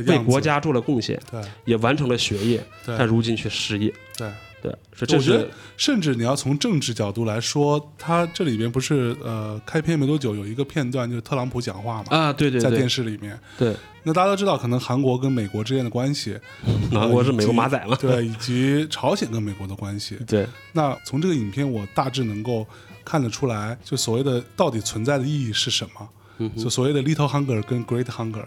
[0.07, 1.41] 为国家做了贡献，对。
[1.65, 2.95] 也完成了学业，对。
[2.97, 4.27] 但如今却失业，对。
[4.27, 4.31] 对，
[4.93, 13.39] 是这是我觉得，甚至你要从政治角度来说，他这里边不是呃开篇没多久有一个片段，就是特朗普讲话嘛，啊，对对在电视里面。
[13.57, 16.37] 对，那大家都知道，可能韩国跟美国之间的关系，
[16.91, 20.17] 韩国是美国马仔嘛，对，以及朝鲜跟美国的关系。
[20.27, 22.65] 对，那从这个影片，我大致能够
[23.03, 26.09] 看得出来，就所谓的到底存在的意义是什么？
[26.37, 28.43] 嗯就所谓的 little hunger 跟 great hunger，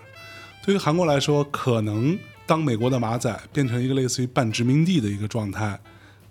[0.65, 5.79] 对于韩国来说，可能当美国的马仔变成一个类似于半殖民地的一个状态，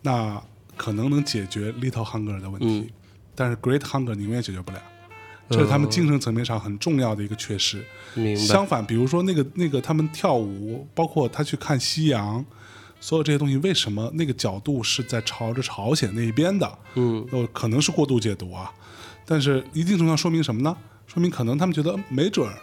[0.03, 0.39] 那
[0.77, 2.89] 可能能解决 little hunger 的问题，嗯
[3.35, 4.79] 但是 great hunger 你永远解决不了。
[5.49, 7.83] 这是他们精神层面上很重要的一个缺失。
[8.13, 12.43] 明白，相反，比如说那个那个他们跳舞，包括他去看夕阳，
[12.99, 16.77] 所有这些东西，为什么那个角度是在朝着朝鲜那一边的？
[16.95, 18.71] 嗯，呃，可能是过度解读啊，
[19.25, 20.75] 但是一定程度上说明什么呢？
[21.07, 22.55] 说明可能他们觉得嗯没准儿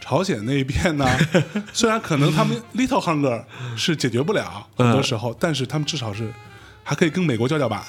[0.00, 1.06] 朝鲜那一边呢，
[1.72, 3.42] 虽然可能他们 little hunger
[3.76, 6.32] 是解决不了嗯很多时候，但是他们至少是
[6.90, 7.80] 还可以跟美国叫叫板，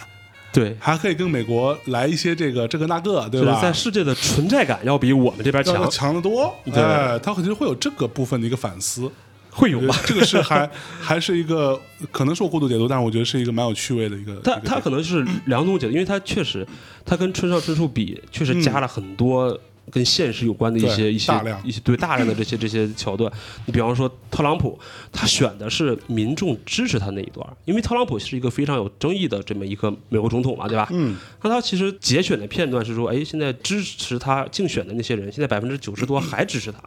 [0.53, 3.47] 对，还可以跟美国来一些这个这个那个，对吧？
[3.47, 9.11] 就是在世界的存在感要比我们这边强，强得多，对哎，他肯定会有这个部分的一个反思。
[9.49, 9.95] 会有吧？
[10.05, 10.69] 这个是还
[11.01, 11.81] 还是一个
[12.11, 14.35] 可能是我过度解读，但是我觉得是一个蛮有趣味的一个。
[14.43, 16.63] 他他可能是两种解读，因为他确实，
[17.03, 23.31] 他跟村上春树比，确实加了很多跟现实有关的一些一些一些对大量的这些这些桥段。
[23.65, 24.79] 你比方说特朗普，
[25.11, 30.87] 他选的是民众支持他那一段，因为特朗普是一个非常有争议的这么一个美国总统嘛，对吧？
[30.91, 36.77] 嗯，那他其实节选的片段是说，哎，现在支持他竞选的那些人，现在百分之九十多还支持他。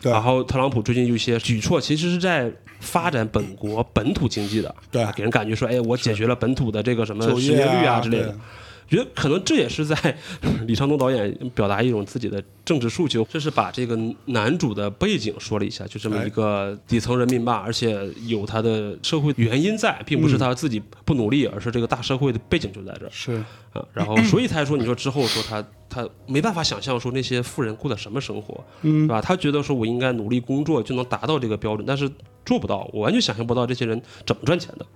[0.00, 8.34] 对然后特朗普最近有一些举措，其实是在发展本国本土经济的，对啊给人感觉说，哎，我解决了本土的这个什么就失业业率啊之类的对。
[8.88, 9.96] 觉得可能这也是在
[10.66, 23.32] 李昌东导演表达一种自己的政治诉求，这是把这个男主的背景说了一下，就这么一个底层人民吧，而且有他的社会原因在，并不是他自己不努力，而是这个大社会的背景就在这儿是
[23.72, 23.84] 啊。
[23.92, 29.20] 然后 所以才说，你说之后说他他没办法想象说那些富人过的什么生活，嗯对吧？
[29.20, 32.10] 他觉得说我应该努力工作就能达到这个标准，但是
[32.44, 34.86] 做不到，我完全想象不到这些人怎么赚钱的。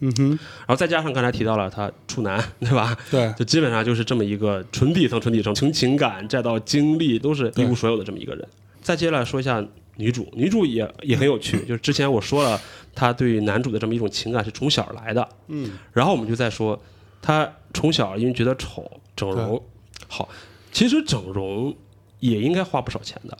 [0.00, 2.96] 嗯哼，然后再加上刚才提到了他处男， 对吧？
[3.10, 3.32] 对。
[3.36, 8.48] 就基本上就是这么一个纯底层、纯底层，从情感再到经历都是一无所有的这么一个人。
[8.80, 9.64] 再接下来说一下
[9.96, 12.60] 女主，女主也也很有趣，就是之前我说了，
[12.94, 16.80] 她对男主的这么一种情感是从小来的，嗯，然后我们就在说，
[17.20, 19.62] 她从小因为觉得丑，整容，
[20.06, 20.28] 好，
[20.70, 21.76] 其实整容
[22.20, 23.36] 也应该花不少钱的。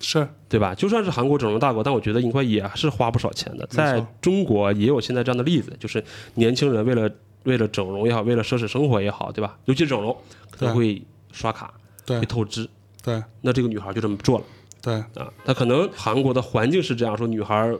[0.00, 0.74] 是对吧？
[0.74, 3.66] 就算是韩国整容大国，但我觉得应该也是花不少钱的。
[3.66, 6.02] 在中国也有现在这样的例子，就是
[6.34, 7.10] 年轻人为了
[7.44, 9.58] 为了整容也好，为了奢侈生活也好，对吧？
[9.66, 10.16] 尤其是整容，
[10.50, 11.00] 可能会
[11.32, 11.72] 刷卡，
[12.04, 12.68] 对会透支。
[13.02, 14.44] 对那这个女孩就这么做了
[14.82, 15.30] 对啊。
[15.44, 17.72] 她可能韩国的环境是这样说，女孩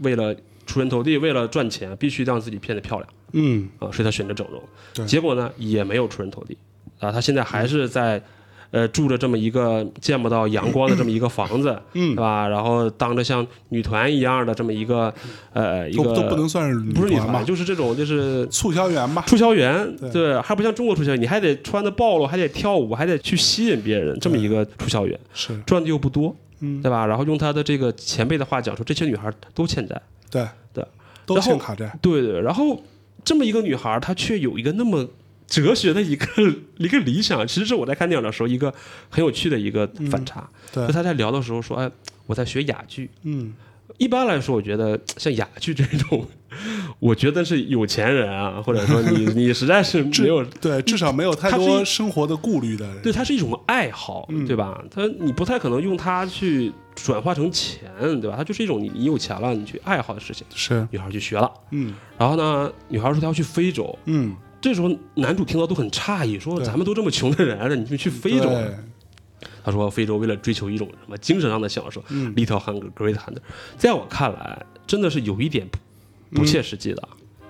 [0.00, 0.34] 为了
[0.66, 4.60] 出人头地，为了赚钱，必须让自己变得漂亮嗯啊，所以她选择整容。
[4.92, 6.58] 对结果呢，也没有出人头地
[6.98, 7.12] 啊。
[7.12, 8.20] 她现在还是在。
[8.70, 12.46] 呃，住着这么一个见不到阳光的这么一个房子，嗯对吧？
[12.48, 15.12] 然后当着像女团一样的这么一个
[15.54, 17.42] 呃一个都都不能算是不是女团吧，？
[17.42, 19.24] 就是这种就是促销员吧？
[19.26, 27.06] 促销员，对对，还不像中国促销员，你还得穿的暴露，还得跳舞，还得去吸引别人，这么一个促销员，是赚的又不多，嗯对吧？
[27.06, 30.00] 然后用他的这个前辈的话讲说，这些女孩都欠债，
[30.30, 30.84] 对对，
[31.24, 32.82] 都欠卡债，对对，然后
[33.24, 35.06] 这么一个女孩，她却有一个那么
[35.48, 36.26] 哲学的一个
[36.78, 38.72] 一个理想，其实是我在看电影的时候一个
[39.08, 40.48] 很有趣的一个反差。
[40.72, 41.90] 对就他在聊的时候说，哎，
[42.26, 43.10] 我在学哑剧。
[43.24, 43.52] 嗯
[43.96, 46.24] 一般来说，我觉得像哑剧这种，
[47.00, 50.44] 我觉得是有钱人啊，或者说你 你实在是没有。
[50.60, 53.02] 对，至少没有太多生活的顾虑的人。
[53.02, 54.80] 对，它是一种爱好，嗯对吧？
[54.90, 57.90] 它你不太可能用它去转化成钱，
[58.20, 58.34] 对吧？
[58.36, 60.46] 它就是一种你你有钱了，你去爱好的事情。
[60.54, 68.50] 是女孩去学了，嗯然后呢，女孩说她要去非洲，嗯，这时候男主听到都很诧异，说咱们都这么穷的人了，你们去非洲
[69.62, 73.38] 他说非洲为了追求一种什么精神上的享受嗯，little hunger, great hunger，
[73.76, 77.08] 在我看来真的是有一点不不切实际的。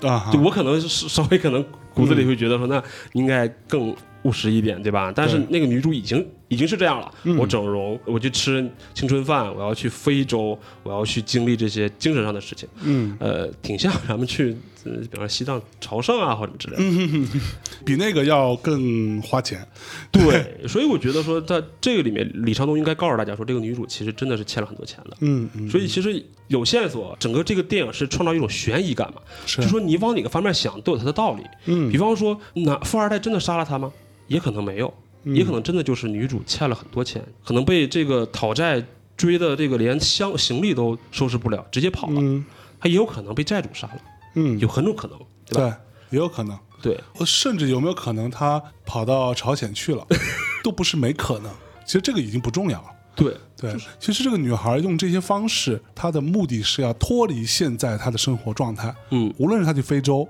[0.08, 2.82] 啊，就我可能是稍微可能骨子里会觉得说，那
[3.14, 5.12] 应该更务实一点，对吧？
[5.14, 7.12] 但是那个女主已经已经是这样了。
[7.24, 12.68] 嗯我整容，我去吃青春饭，我要去非洲，我要去经历这些精神上的事情。
[12.82, 17.28] 嗯，呃，挺像咱们去，呃比方说西藏朝圣啊，或者之类的。
[17.84, 19.66] 比那个要更花钱。
[20.10, 25.16] 对，所以我觉得说，在这个里面，李长东应该告诉大家说，这个女主其实真的是欠了很多钱的。
[25.20, 31.42] 嗯嗯，所以其实有线索，整个这个电影是创造一种悬疑感嘛，是就说你往哪个方面想都有它的道理。
[31.66, 33.92] 嗯比方说，那富二代真的杀了他吗？
[34.26, 38.84] 也可能没有，嗯也可能真的就是女主欠了很多钱，可能被这个讨债
[39.16, 42.20] 追的这个连箱行李都收拾不了，直接跑了。
[42.20, 42.44] 嗯
[42.80, 44.00] 他也有可能被债主杀了，
[44.36, 45.80] 嗯，有很种可能，对吧？
[46.10, 46.56] 对，也有可能。
[46.80, 50.06] 对呃甚至有没有可能她跑到朝鲜去了，
[50.62, 51.52] 都不是没可能。
[51.84, 52.86] 其实这个已经不重要了。
[53.16, 58.94] 对对，其实这个女孩用这些方式，她的目的是要脱离现在她的生活状态。
[59.10, 60.28] 嗯，无论是她去非洲，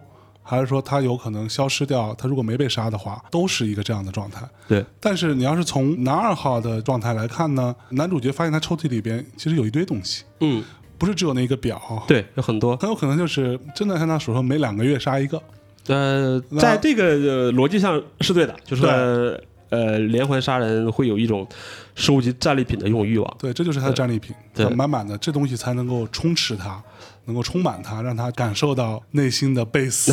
[0.48, 4.48] 还是说他有可能消失掉，他如果没被杀的话，都是一个这样的状态。
[4.66, 10.64] 对但是你要是从男二号的状态来看呢，男主角发现他抽屉里边其实有一堆东西，嗯，
[10.96, 12.74] 不是只有那一个表，对，有很多。
[12.78, 15.42] 很有可能就是真的像他所说，每两个月杀一个。
[15.88, 19.40] 呃，在这个呃逻辑上是对的，就是对说
[19.70, 21.46] 呃，连环杀人会有一种
[21.94, 23.36] 收集战利品的一种欲望。
[23.38, 26.82] 对，这就是他的战利品，对满满的，这东西才能够充斥他，
[27.28, 30.12] 能够充满他，让他感受到内心的贝斯。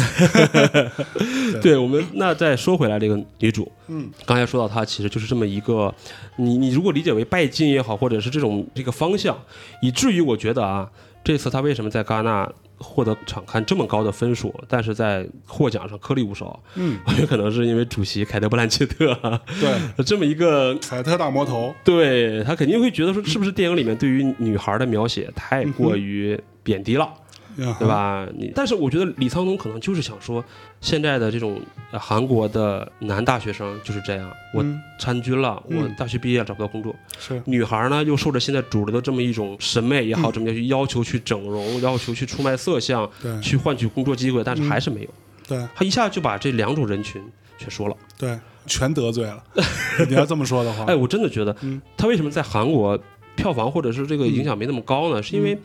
[1.64, 5.94] 对我们那再说回来，这个女主，嗯，刚才说到她其实就是这么一个，
[6.36, 9.36] 你你如果理解为拜金也好，或者是这种这个方向，
[9.82, 10.90] 以至于我觉得啊，
[11.26, 19.74] 这次他为什么在戛纳获得场刊这么高的分数，但是在获奖上颗粒无收，嗯， 我觉得可能是因为主席凯特·布兰切特啊对，
[20.06, 20.78] 这么一个。
[20.88, 27.06] 凯特大魔头，对他肯定会觉得说，是不是电影里面对于女孩的描写太过于贬低了？
[27.06, 27.25] 对
[27.56, 27.88] 对？
[27.88, 28.28] 吧？
[28.38, 30.44] 你但是我觉得李沧东可能就是想说，
[30.82, 45.10] 现在的这种呃韩国的男大学生就是这样，我嗯参军了，嗯我大学毕业找不到工作，是，女孩呢又受着现在主流的这么一种审美也好，怎么去要求去整容，要求去出卖色相，对去换取工作机会，但是还是没有。
[45.48, 47.22] 对他一下就把这两种人群
[47.58, 47.96] 全说了。
[48.18, 49.44] 对，全得罪了。
[50.10, 53.00] 你要这么说的话，哎，我真的觉得嗯他为什么在韩国
[53.36, 55.22] 票房或者是这个影响没那么高呢？
[55.22, 55.56] 是因为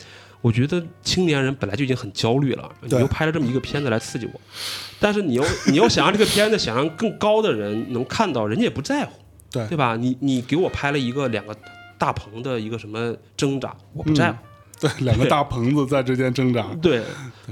[0.40, 4.40] 我觉得青年人本来就已经很焦虑了，你又拍了这么一个片子来刺激我，
[4.98, 9.12] 但是你又 你要想让这个片子想让更高的人能看到，人家也不在乎，
[9.50, 9.96] 对对吧？
[9.96, 11.54] 你你给我拍了一个两个
[11.98, 14.38] 大棚的一个什么挣扎，我不在乎。
[14.80, 17.02] 对，两个大棚子在之间挣扎，对，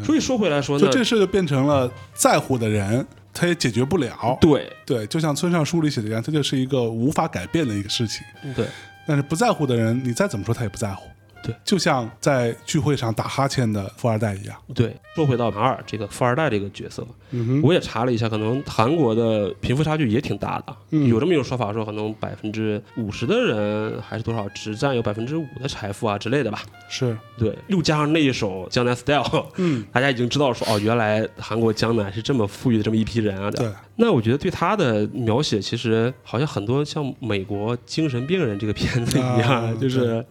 [0.02, 4.38] 所以说回来说呢，就这事就变成了在乎的人，他也解决不了。
[4.40, 8.22] 对对，就像村上书里写的一样，这就是一个无法改变的一个事情。
[8.56, 8.64] 对
[9.06, 11.06] 但是不在乎的人，你再怎么说他也不在乎。
[11.42, 14.56] 对，就像在聚会上打哈欠的富二代一样。
[14.74, 14.96] 对。
[15.14, 21.08] 说回到马尔这个富二代这个角色，嗯，我也查了一下，可能韩国的贫富差距也挺大的，嗯。
[21.08, 26.62] 有这么一种说法，说可能百分之五十的人还是多少只占有百分之五的财富啊之类的吧。
[26.88, 29.22] 是，对，又加上那一首《江南 Style》，
[29.56, 33.50] 嗯，大家已经知道说哦，原来韩国江南是这么富裕的这么一批人啊。
[33.50, 40.24] 对，那我觉得对他的描写，其实好像很多像美国精神病人这个片子一样，啊就是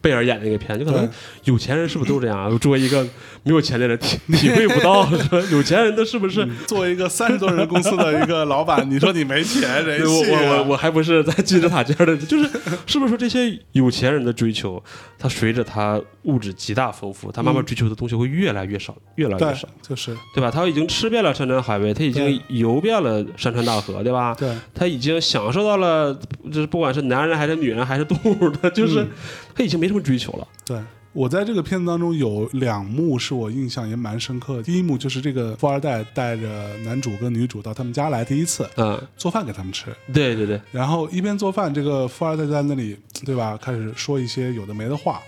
[0.00, 1.08] 贝尔演的那个片，就可能
[1.44, 2.38] 有钱人是不是都这样？
[2.38, 2.58] 啊？
[2.58, 3.06] 作为一个
[3.44, 6.46] 没有钱的人，体体会不到说有钱人的是不是？
[6.66, 12.48] 作为一个三十多人公司的一个老板，你说你没钱，人对我我我我还不是在金字塔尖儿的， 就是
[12.86, 14.82] 是不是说这些有钱人的追求，
[15.18, 20.50] 他随着他物质极大丰富，他慢慢追求的东西会越来越少，越来越少，，就是对吧？
[20.50, 24.34] 他已经吃遍了山珍海味，他已经游遍了山川大河，对吧？
[24.34, 26.18] 对，他已经享受到了，
[26.50, 29.10] 就是不管是男人还是女人还是动物的，就是嗯
[29.54, 30.48] 他已经没什么追求了。
[30.64, 30.78] 对。
[31.14, 34.62] 我在这个片子当中有两幕是我印象也蛮深刻的。
[34.64, 43.56] 第一幕就是这个富二代带着男主跟女主到他们家来，第一次嗯，做饭给他们吃，对对对，然后一边做饭，这个富二代在那里，对吧？
[43.56, 45.22] 开始说一些有的没的话。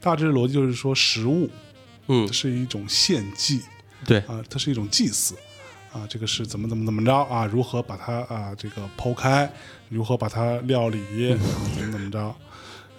[0.00, 1.48] 大致逻辑就是说，食物
[2.06, 3.62] 嗯，是一种献祭
[4.04, 5.36] 对，啊、它是一种祭祀
[5.92, 7.46] 啊，这个是怎么怎么怎么着啊？
[7.46, 9.48] 如何把它啊这个剖开，
[9.88, 10.98] 如何把它料理，
[11.32, 11.38] 啊、
[11.76, 12.34] 怎么怎么着？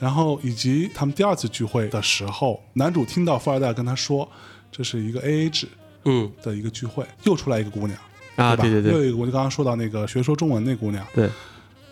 [0.04, 4.30] 然后以及他们第二次聚会的时候，男主听到富二代跟他说，
[4.70, 5.66] 这是一个 A A 制
[6.04, 7.98] 嗯的一个聚会，又出来一个姑娘，
[8.36, 8.58] 啊，吧？
[8.58, 11.08] 对对对又有一个，我就刚刚说到那个学说中文那姑娘。
[11.16, 11.30] 对，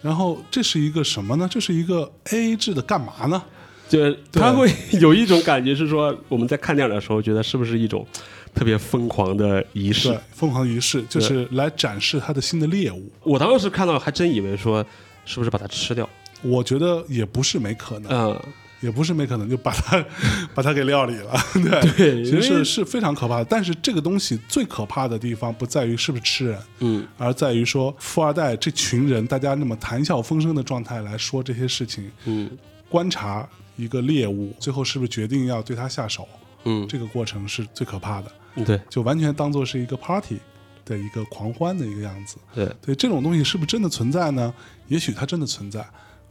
[0.01, 1.47] 然后这是一个什么呢？
[1.49, 3.41] 这是一个 A A 制的干嘛呢？
[3.88, 8.05] 就他会有一种感觉是说，我们在看电影的时候，觉得是不是一种
[8.53, 13.09] 特别疯狂的仪式？，疯狂仪式就是来展示他的新的猎物。
[13.24, 14.86] 我当时看到还真以为说，
[15.24, 16.09] 是不是把它吃掉？
[16.41, 18.41] 我觉得也不是没可能，嗯，
[18.79, 20.03] 也不是没可能，就把它
[20.55, 21.33] 把它给料理了。
[21.53, 23.45] 对，对其实是因为是非常可怕的。
[23.45, 32.49] 但是这个东西最可怕的地方不在于是不是吃人，嗯，而在于说富二代这群人，大家那么谈笑风生的状态来说这些事情，嗯
[32.89, 36.27] 观察一个猎物，最后是不是决定要对他下手，
[36.65, 38.31] 嗯，这个过程是最可怕的，
[38.65, 40.37] 对就完全当做是一个 party
[40.83, 42.35] 的一个狂欢的一个样子。
[42.53, 44.53] 对，对这种东西是不是真的存在呢？
[44.89, 45.79] 也许它真的存在，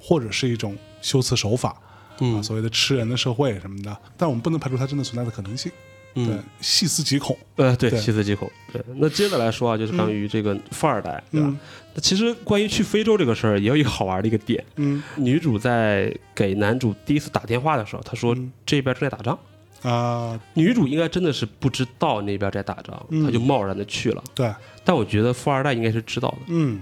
[0.00, 1.78] 或者是一种修辞手法，啊，
[2.20, 3.96] 嗯所谓的吃人的社会什么的。
[4.16, 5.70] 但我们不能排除它真的存在的可能性。
[6.12, 7.38] 对嗯，，细思极恐。
[7.54, 8.50] 呃，对，对细思极恐。
[8.72, 11.58] 对，那接着来说啊，就是关于这个富二代，对吧嗯？
[11.94, 14.64] 那其实关于去非洲这个事儿，也有一个好玩的一个点。
[14.74, 19.38] 嗯女主在给男主第一次打电话的时候，她说嗯这边正在打仗。
[19.82, 24.22] 啊，女主应该真的是不知道那边在打仗，嗯她就贸然的去了。
[24.34, 24.52] 对，
[24.84, 26.80] 但我觉得富二代应该是知道的，嗯，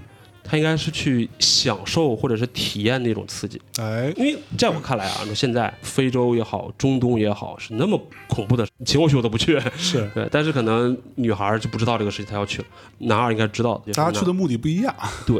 [0.49, 3.61] 他应该是去享受或者是体验那种刺激。
[3.79, 9.59] 哎，因为在我看来啊，那现在非洲也好，中东也好，是那么恐怖的，请我去我都不去。
[9.77, 12.67] 是对，但是可能女孩儿就不知道这个事情，她要去了。
[12.97, 14.93] 男二应该知道的，大家去的目的不一样。
[15.27, 15.37] 对。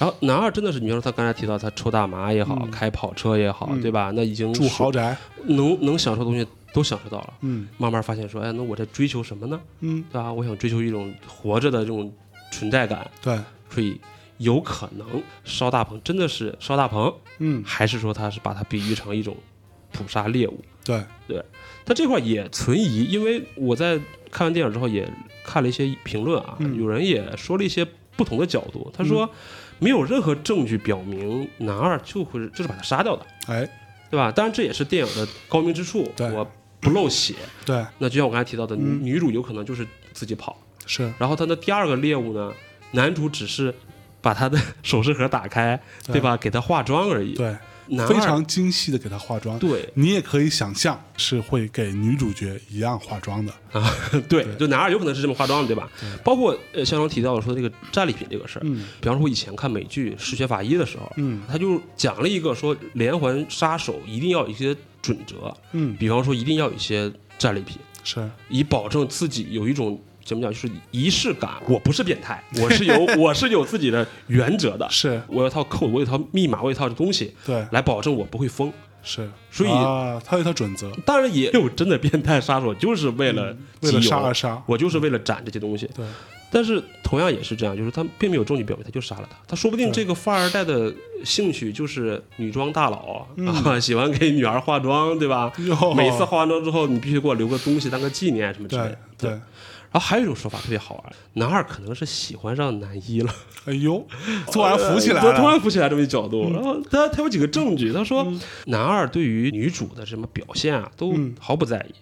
[0.00, 4.10] 然后男二真的是，你说他刚才提到他抽大麻也好，嗯开跑车也好，嗯对吧？
[4.14, 7.34] 那已经住豪宅，能能享受的东西都享受到了。
[7.42, 9.60] 嗯慢慢发现说，哎，那我在追求什么呢？
[9.80, 10.32] 嗯，对吧？
[10.32, 12.12] 我想追求一种活着的这种
[12.50, 13.38] 存在感，对，
[13.70, 13.98] 所以
[14.40, 17.62] 有可能烧大棚真的是烧大棚，嗯。
[17.64, 19.36] 还是说他是把它比喻成一种
[19.92, 20.58] 捕杀猎物？
[20.82, 21.04] 对。
[21.28, 21.44] 对，
[21.84, 25.06] 他这块也存疑，因为我在看完电影之后也
[25.44, 26.74] 看了一些评论啊，嗯。
[26.78, 27.86] 有人也说了一些
[28.16, 28.90] 不同的角度。
[28.96, 29.28] 他说，
[29.78, 33.68] 没有任何证据表明男二就会就是把他杀掉的，哎，
[34.10, 34.32] 对吧？
[34.32, 37.34] 当然这也是电影的高明之处，我不漏血。
[37.66, 39.04] 对，那就像我刚才提到的，嗯。
[39.04, 42.50] 女主有可能就是自己跑，是，然后他的第二个猎物呢，
[42.92, 43.74] 男主只是
[44.20, 46.36] 把他的首饰盒打开，对对吧？
[46.36, 47.34] 给他化妆而已。
[47.34, 47.56] 对，
[47.86, 49.58] 男非常精细的给他化妆。
[49.58, 53.52] 对你也可以想象是会给女主角一样化妆的。
[53.72, 53.90] 啊，
[54.28, 55.90] 对对，就男二有可能是这么化妆的，对吧？
[56.22, 70.00] 包括呃，像刚提到的说这个战利品这个事儿，嗯比方说我以前看美剧《嗜血法医》的时候，嗯他就讲了一个说连环杀手一定要有一些准则，嗯，比方说一定要有一些战利品，是，以保证自己有一种
[70.30, 71.50] 怎么讲，就是仪式感。
[71.68, 78.72] 我不是变态， 我是有我是有自己的原则的，是，我有一套 code，我有一套密码，我有一套东西对，来保证我不会疯。
[79.02, 79.28] 是。
[79.50, 84.62] 所以啊，他有一套准则，当然也有真的变态杀手，就是为了为了杀而杀。
[84.66, 85.88] 我就是为了斩这些东西。
[85.96, 86.04] 对，
[86.52, 90.92] 但是同样也是这样，就是他并没有证据表明他就杀了他，他说不定这个富二代的
[91.24, 95.50] 兴趣就是女装大佬、嗯啊， 喜欢给女儿化妆，对吧？
[95.58, 98.82] 哟每次化完妆之后，你必须给我留个东西当个纪念什么之类
[99.18, 99.36] 对的。
[99.36, 99.40] 对，
[99.92, 103.34] 然后还有一种说法特别好玩，男二可能是喜欢上男一了，
[103.64, 104.06] 哎呦，
[104.52, 105.48] 突然浮起来对突。
[105.48, 106.52] 然浮起来这么一角度。
[106.52, 108.32] 然后他他有几个证据，他说
[108.66, 111.94] 男二对于女主的什么表现啊都嗯毫不在意，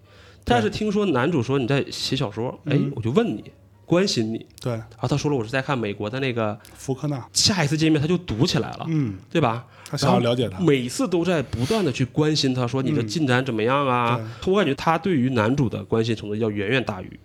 [0.44, 3.42] 但是听说男主说你在写小说，哎嗯，我就问你，
[3.86, 4.46] 关心你。
[4.60, 9.64] 对，然后他说了，我是在看美国的那个，福克纳，下一次见面他就读起来了，嗯，对吧？
[9.90, 10.60] 他想要了解他。
[10.60, 14.20] 每次都在不断的去关心他，说你的进展怎么样啊？
[14.46, 17.18] 我感觉他对于男主的关心程度要远远大于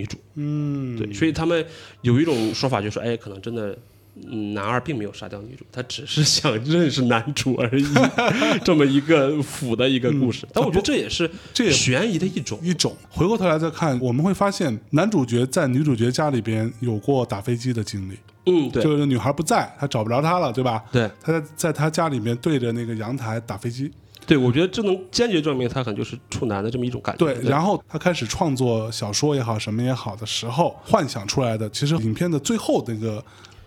[0.00, 0.16] 女主。
[0.34, 1.64] 嗯，对，所以他们
[2.00, 3.76] 有一种说法，就是说，哎，可能真的，
[4.30, 7.84] 嗯，男二并没有杀掉女主，他只是想认识男主而已，
[8.64, 10.46] 这么一个腐的一个故事。
[10.52, 12.58] 但我觉得这也是嗯这也悬疑的一种。
[12.62, 12.96] 一种。
[13.10, 18.14] 回过头来再看，我们会发现男主角在女主角家里边有过打飞机的经历，
[18.46, 20.82] 嗯，对就是女孩不在，他找不着她了，对吧？
[20.90, 23.90] 对他在在他家里面对着那个阳台打飞机，
[24.26, 27.24] 对，我觉得这能坚决证明他可能就是处男的这么一种感觉。
[27.24, 33.22] 对，然后他开始创作小说也好，什么也好的时候，幻想出来的，其实影片的最后那个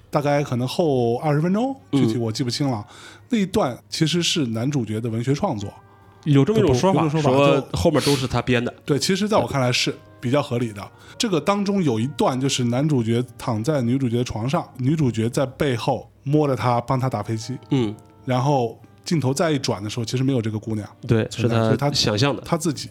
[0.09, 2.85] 大概可能后二十分钟，具体我记不清了，
[3.29, 5.73] 那一段其实是男主角的文学创作。
[6.23, 8.73] 有这么一种说法，说后面都是他编的。
[8.85, 10.81] 对，其实在我看来是比较合理的。
[11.17, 17.93] 这个当中有一段就是男主角躺在女主角的床上，女主角在背后摸着他，帮他打飞机，嗯，
[18.23, 22.41] 然后镜头再一转的时候，其实没有这个姑娘，对，是存在所以他想象的。
[22.43, 22.89] 他自己。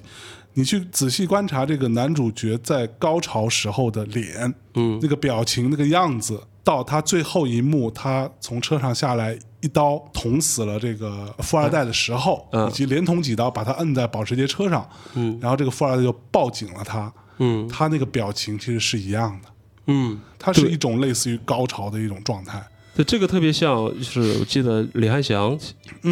[0.55, 12.69] 你去仔细观察这个男主角在高潮时候的脸，嗯，那个表情、那个样子，到他最后一幕，他从车上下来，一刀捅死了这个富二代的时候，嗯。
[12.69, 17.67] 以及连捅几刀把他摁在保时捷车上，嗯，然后这个富二代就抱紧了他，嗯。
[17.67, 19.49] 他那个表情其实是一样的，
[19.87, 22.63] 嗯，它是一种类似于高潮的一种状态。
[22.95, 25.59] 对，这个特别像，就是我记得李汉祥，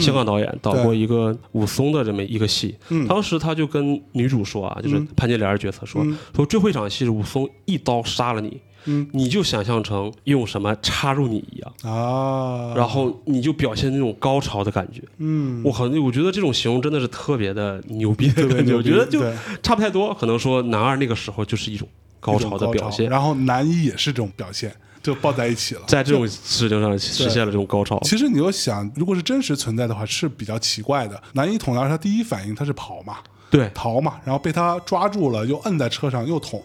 [0.01, 3.07] 香港导演导过一个武松的这么一个戏，嗯。
[3.07, 5.09] 当时他就跟女主说啊，就是嗯。
[5.15, 6.17] 潘金莲角色说，嗯。
[6.35, 9.07] 说最后一场戏是武松一刀杀了你，嗯。
[9.13, 15.03] 你就想象成用什么插入你一样，啊，然后你就表现那种高潮的感觉。
[15.19, 19.21] 嗯，我靠，我觉得这种形容真的是特别的牛逼的感觉，我觉得就
[19.63, 20.15] 差不太多。
[20.15, 21.87] 可能说男二那个时候就是一种
[22.21, 24.73] 高潮的表现，然后男一也是这种表现，
[25.03, 25.83] 就抱在一起了。
[25.87, 27.99] 在这种事情上实现了这种高潮。
[28.05, 31.21] 其实你又想，如果是真实存在的话，是比较奇怪的。
[31.33, 33.19] 男一捅男二，他第一反应他是跑嘛，
[33.51, 36.63] 对，逃嘛，然后被他抓住了，又摁在车上又捅，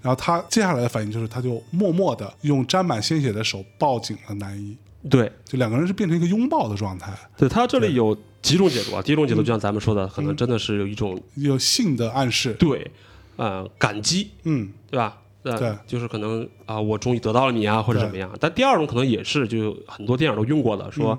[0.00, 4.76] 然后他接下来的反应就是，他就默默的用沾满鲜血的手抱紧了男一，
[5.08, 9.02] 对，就两个人是变成一个拥抱的状态，对，他这里有几种解读啊。
[9.02, 12.52] 第一种解读就像咱们说的，可能真的是有一种有性的暗示。
[12.54, 12.90] 对，
[13.36, 15.18] 呃，感激，嗯，对吧？
[15.42, 15.72] 呃对。
[15.86, 18.30] 就是可能啊、我终于得到了你啊，或者怎么样。
[18.40, 21.18] 但第二种可能也是，就很多电影都用过的，说，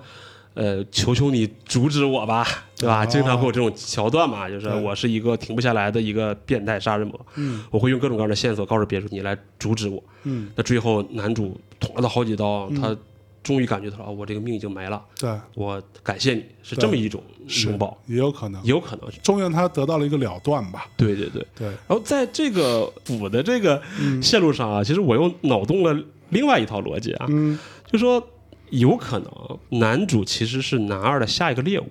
[0.53, 2.45] 呃，求求你阻止我吧，
[2.77, 3.03] 对吧？
[3.03, 3.05] 哦。
[3.05, 7.63] 经常会有这种桥段嘛，就是我是一个停不下来的一个变态杀人魔，嗯。
[7.71, 10.01] 我会用各种各样的线索告诉别人，你来阻止我。
[10.23, 12.95] 嗯，那最后男主捅了他好几刀，他
[13.44, 18.64] 终于感觉到啊，我这个命已经没了，对，我感谢你，是这么一种是拥抱，也有可能。
[18.64, 19.11] 也，有可能。
[19.11, 19.20] 是。
[19.22, 20.88] 终于让他得到了一个了断吧。
[20.95, 21.45] 对对对。
[21.53, 24.24] 对，然后在这个补的这个嗯。
[24.24, 27.60] 线路上啊，其实我又脑洞了另外一套逻辑啊，嗯，
[27.91, 28.26] 就说
[28.70, 31.88] 有可能男主其实是男二的下一个猎物。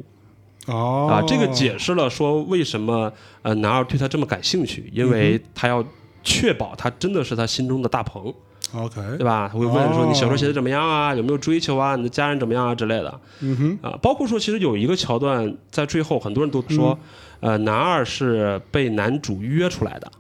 [0.67, 3.13] 哦，啊，这个解释了说为什么
[3.43, 5.85] 呃男二对他这么感兴趣，因为他要
[6.23, 8.33] 确保他真的是他心中的大鹏，
[8.75, 9.49] OK，对吧？
[9.53, 17.09] 他会问说哦你小时候写的怎么样啊，有没有追求啊，你的家人怎么样啊之类的嗯哼，啊，包括说其实有一个桥段在最后，很多人都说，嗯。
[17.43, 20.13] 呃，男二是被男主约出来的，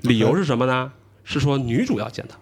[0.00, 0.90] 理由是什么呢？
[1.22, 2.38] 是说女主要见他。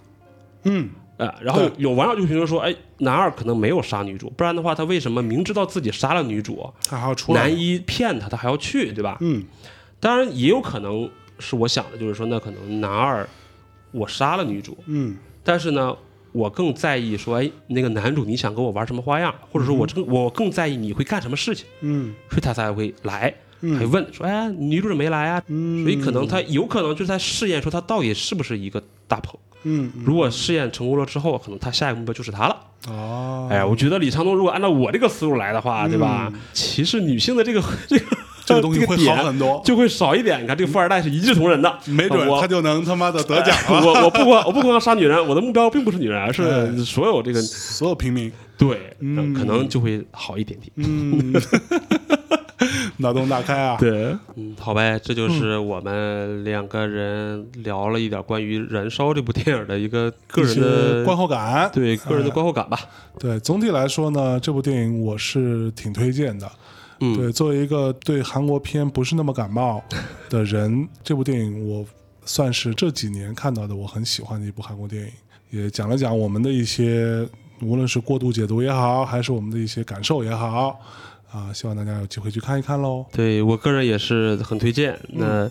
[0.62, 9.18] 嗯，呃，然后有网友就评论说，哎，男二可能没有杀女主，不然的话，他为什么明知道自己杀了女主，他还要出来，男一骗他，他还要去，对吧？
[9.20, 9.42] 嗯。
[9.98, 11.10] 当然也有可能
[11.40, 13.28] 是我想的，就是说，那可能男二
[13.92, 15.16] 我杀了女主，嗯。
[15.44, 15.94] 但是呢，
[16.32, 22.14] 我更在意说，哎，那个男主你想跟我玩什么花样，或者说我更我更在意你会干什么事情，嗯。
[22.28, 23.78] 所以他才会来，嗯。
[23.78, 25.42] 还问说，哎，女主怎么没来啊？
[25.48, 29.38] 嗯，所以可能他有可能就是在试验说他到底是不是一个大鹏。
[29.64, 30.02] 嗯嗯。
[30.04, 32.56] 如果试验成功了之后，可能他下一个目标就是他了。
[32.88, 36.32] 哦，哎呀，我觉得李长东如果按照我这个思路来的话，对吧？
[36.52, 38.04] 其实女性的这个 这个
[38.44, 40.42] 这个东西会好很多，就会少一点。
[40.42, 43.80] 你看这个富二代是一视同仁的，没准他就能他妈的得奖了。
[43.86, 50.72] 我我不光我不光杀女人，我的目标并不是女人，而是哎所有这个所有平民，对，嗯可能就会好一点点。
[50.76, 51.32] 嗯，
[52.98, 53.76] 脑洞大开啊！
[53.78, 62.78] 对，嗯，好呗，这就是我们两个人聊了一点关于《燃烧》这部电影的一个个人的观后感，对个人的哎观后感吧。
[63.18, 66.50] 对，总体来说呢，这部电影我是挺推荐的。
[67.02, 69.82] 嗯，对，作为一个对韩国片不是那么感冒
[70.30, 71.84] 的人， 这部电影我
[72.24, 75.10] 算是这几年看到的我很喜欢的一部韩国电影，
[75.50, 77.28] 也讲了讲我们的一些，
[77.60, 80.78] 无论是过度解读也好，还是我们的一些感受也好，
[81.32, 83.04] 啊，希望大家有机会去看一看喽。
[83.10, 84.92] 对我个人也是很推荐。
[85.08, 85.50] 嗯那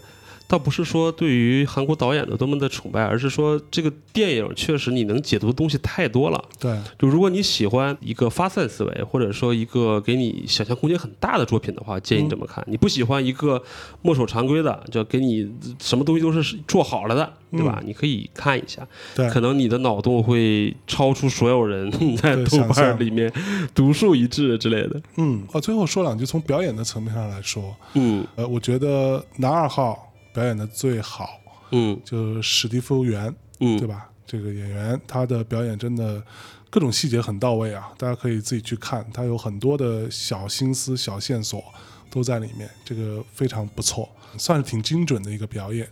[0.51, 6.43] 倒不是说对于韩国导演的多么的崇拜，而是说这个电影确实你能解读的东西太多了。
[6.59, 12.61] 对，就如果你喜欢一个发散思维，或者说一个给你想象空间很大的作品的话，建议你这么看。
[12.67, 13.63] 你不喜欢一个
[14.01, 15.49] 墨守常规的，就给你
[15.79, 17.81] 什么东西都是做好了的，对吧？
[17.85, 18.85] 你可以看一下，
[19.31, 23.31] 可能你的脑洞会超出所有人 在豆瓣里面
[23.73, 25.01] 独树一帜之类的。
[25.15, 31.39] 嗯，啊，最后说两句，从表演的层面上来说，嗯呃，我觉得男二号表演的最好，
[31.71, 34.09] 嗯就是史蒂夫·元，嗯，对吧？
[34.25, 36.21] 这个演员他的表演真的
[36.69, 41.63] 各种细节很到位啊，大家可以自己去看，他有很多的小心思、小线索
[42.09, 45.87] 都在里面，这个非常不错，算是挺精准的一个表演。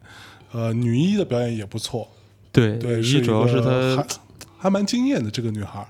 [0.52, 2.08] 呃，女一的表演也不错，
[2.52, 4.08] 对对，一主要是她还
[4.58, 5.86] 还蛮惊艳的这个女孩。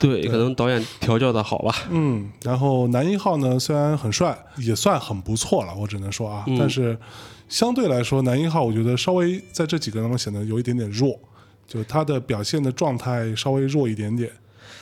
[0.00, 1.74] 对，可能导演调教的好吧。
[1.90, 6.98] 嗯，然后男一号呢，虽然很帅，也算很不错了，我只能说啊，嗯但是
[7.52, 11.20] 相对来说，男一号我觉得稍微在这几个当中显得有一点点弱，
[11.68, 14.30] 就他的表现的状态稍微弱一点点，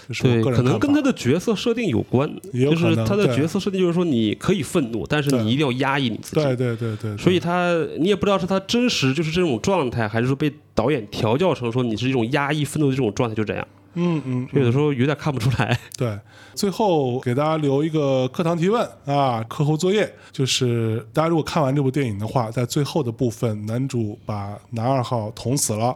[0.07, 6.41] 就是对，可能跟他的角色设定有关，有就是他的角色设定就是说你可以愤怒，但是你一定要压抑你自己。
[6.41, 13.67] 对对对对，所以他你也不知道是他真实就是这种状态，还是说被导演调教成说你是一种压抑愤怒的这种状态，就这样。
[13.95, 15.79] 嗯嗯，有的时候有点看不出来。
[15.97, 16.19] 对，
[16.55, 25.95] 最后给大家留一个课堂提问啊，课后作业，就是大家如果看完这部电影的话，在最后的部分，男主把男二号捅死了，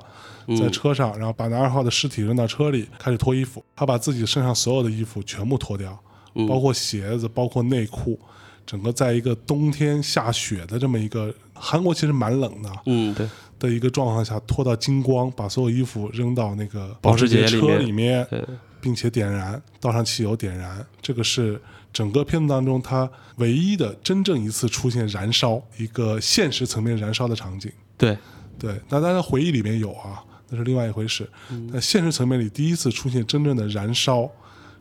[0.60, 5.96] 在车上，然后把男二号的尸体扔到车里，开始脱衣服，他把自己身上所有的衣服全部脱掉，
[6.48, 8.18] 包括鞋子，包括内裤，
[8.66, 13.28] 整个在一个冬天下雪的这么一个韩国其实蛮冷的，嗯，对，
[13.64, 18.26] 的一个状况下脱到精光，把所有衣服扔到那个保时捷车里面
[18.80, 20.84] 并且点燃，倒上汽油点燃。
[21.00, 21.60] 这个是
[21.92, 27.72] 整个片子当中他唯一的真正一次出现燃烧，一个现实层面燃烧的场景。
[27.96, 28.16] 对，
[28.58, 31.26] 对，那大家回忆里面有啊，那是另外一回事。
[31.72, 34.30] 那现实层面里第一次出现真正的燃烧，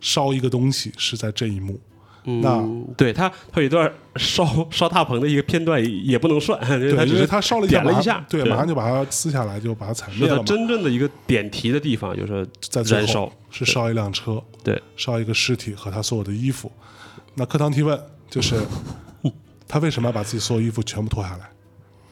[0.01, 1.79] 烧一个东西是在这一幕。
[2.25, 10.41] 那嗯，对他，他有一段烧烧大棚的一个片段也也不能算， 因为对，他只是因为他烧了点了一下，对，马上就把它撕下来，就把它踩灭了。
[10.43, 13.31] 真正的一个点题的地方，就是在燃烧。
[13.51, 16.71] 是烧一辆车，对，烧一个尸体和他所有的衣服。
[17.35, 18.55] 那课堂提问就是，
[19.67, 21.49] 他为什么要把自己所有衣服全部脱下来？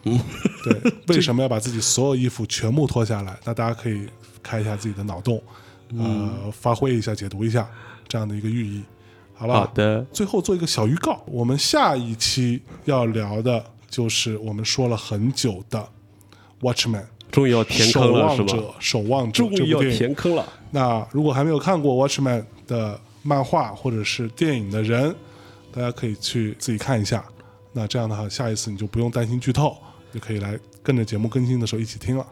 [0.03, 0.19] 嗯
[0.63, 3.35] 对， 为什么要把自己所有衣服全部脱下来？
[3.43, 4.07] 那大家可以
[4.43, 5.41] 开一下自己的脑洞，
[5.89, 7.67] 嗯呃，发挥一下、解读一下
[8.07, 8.83] 这样的一个寓意，
[9.41, 9.53] 好吧？
[9.55, 15.79] 好的，最后做一个小预告，我们下一期要聊的就是我们说了很久的
[16.63, 17.01] 《Watchman》。
[17.31, 18.45] 终于要填坑了，是吗？
[18.45, 20.45] 望者，守望者终于要填坑了。
[20.69, 25.15] 那如果还没有看过《Watchman》的漫画或者是电影的人，
[25.71, 27.25] 大家可以去自己看一下。
[27.73, 29.75] 那这样的话，下一次你就不用担心剧透，
[30.13, 32.27] 就可以来跟着节目更新的时候一起听了。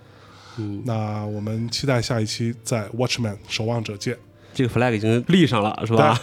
[0.57, 4.17] 嗯，那我们期待下一期在《Watchman》守望者见，
[4.59, 6.19] 这个 flag 已经立上了，是吧？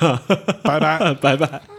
[0.63, 1.15] 拜拜。
[1.15, 1.63] 拜拜。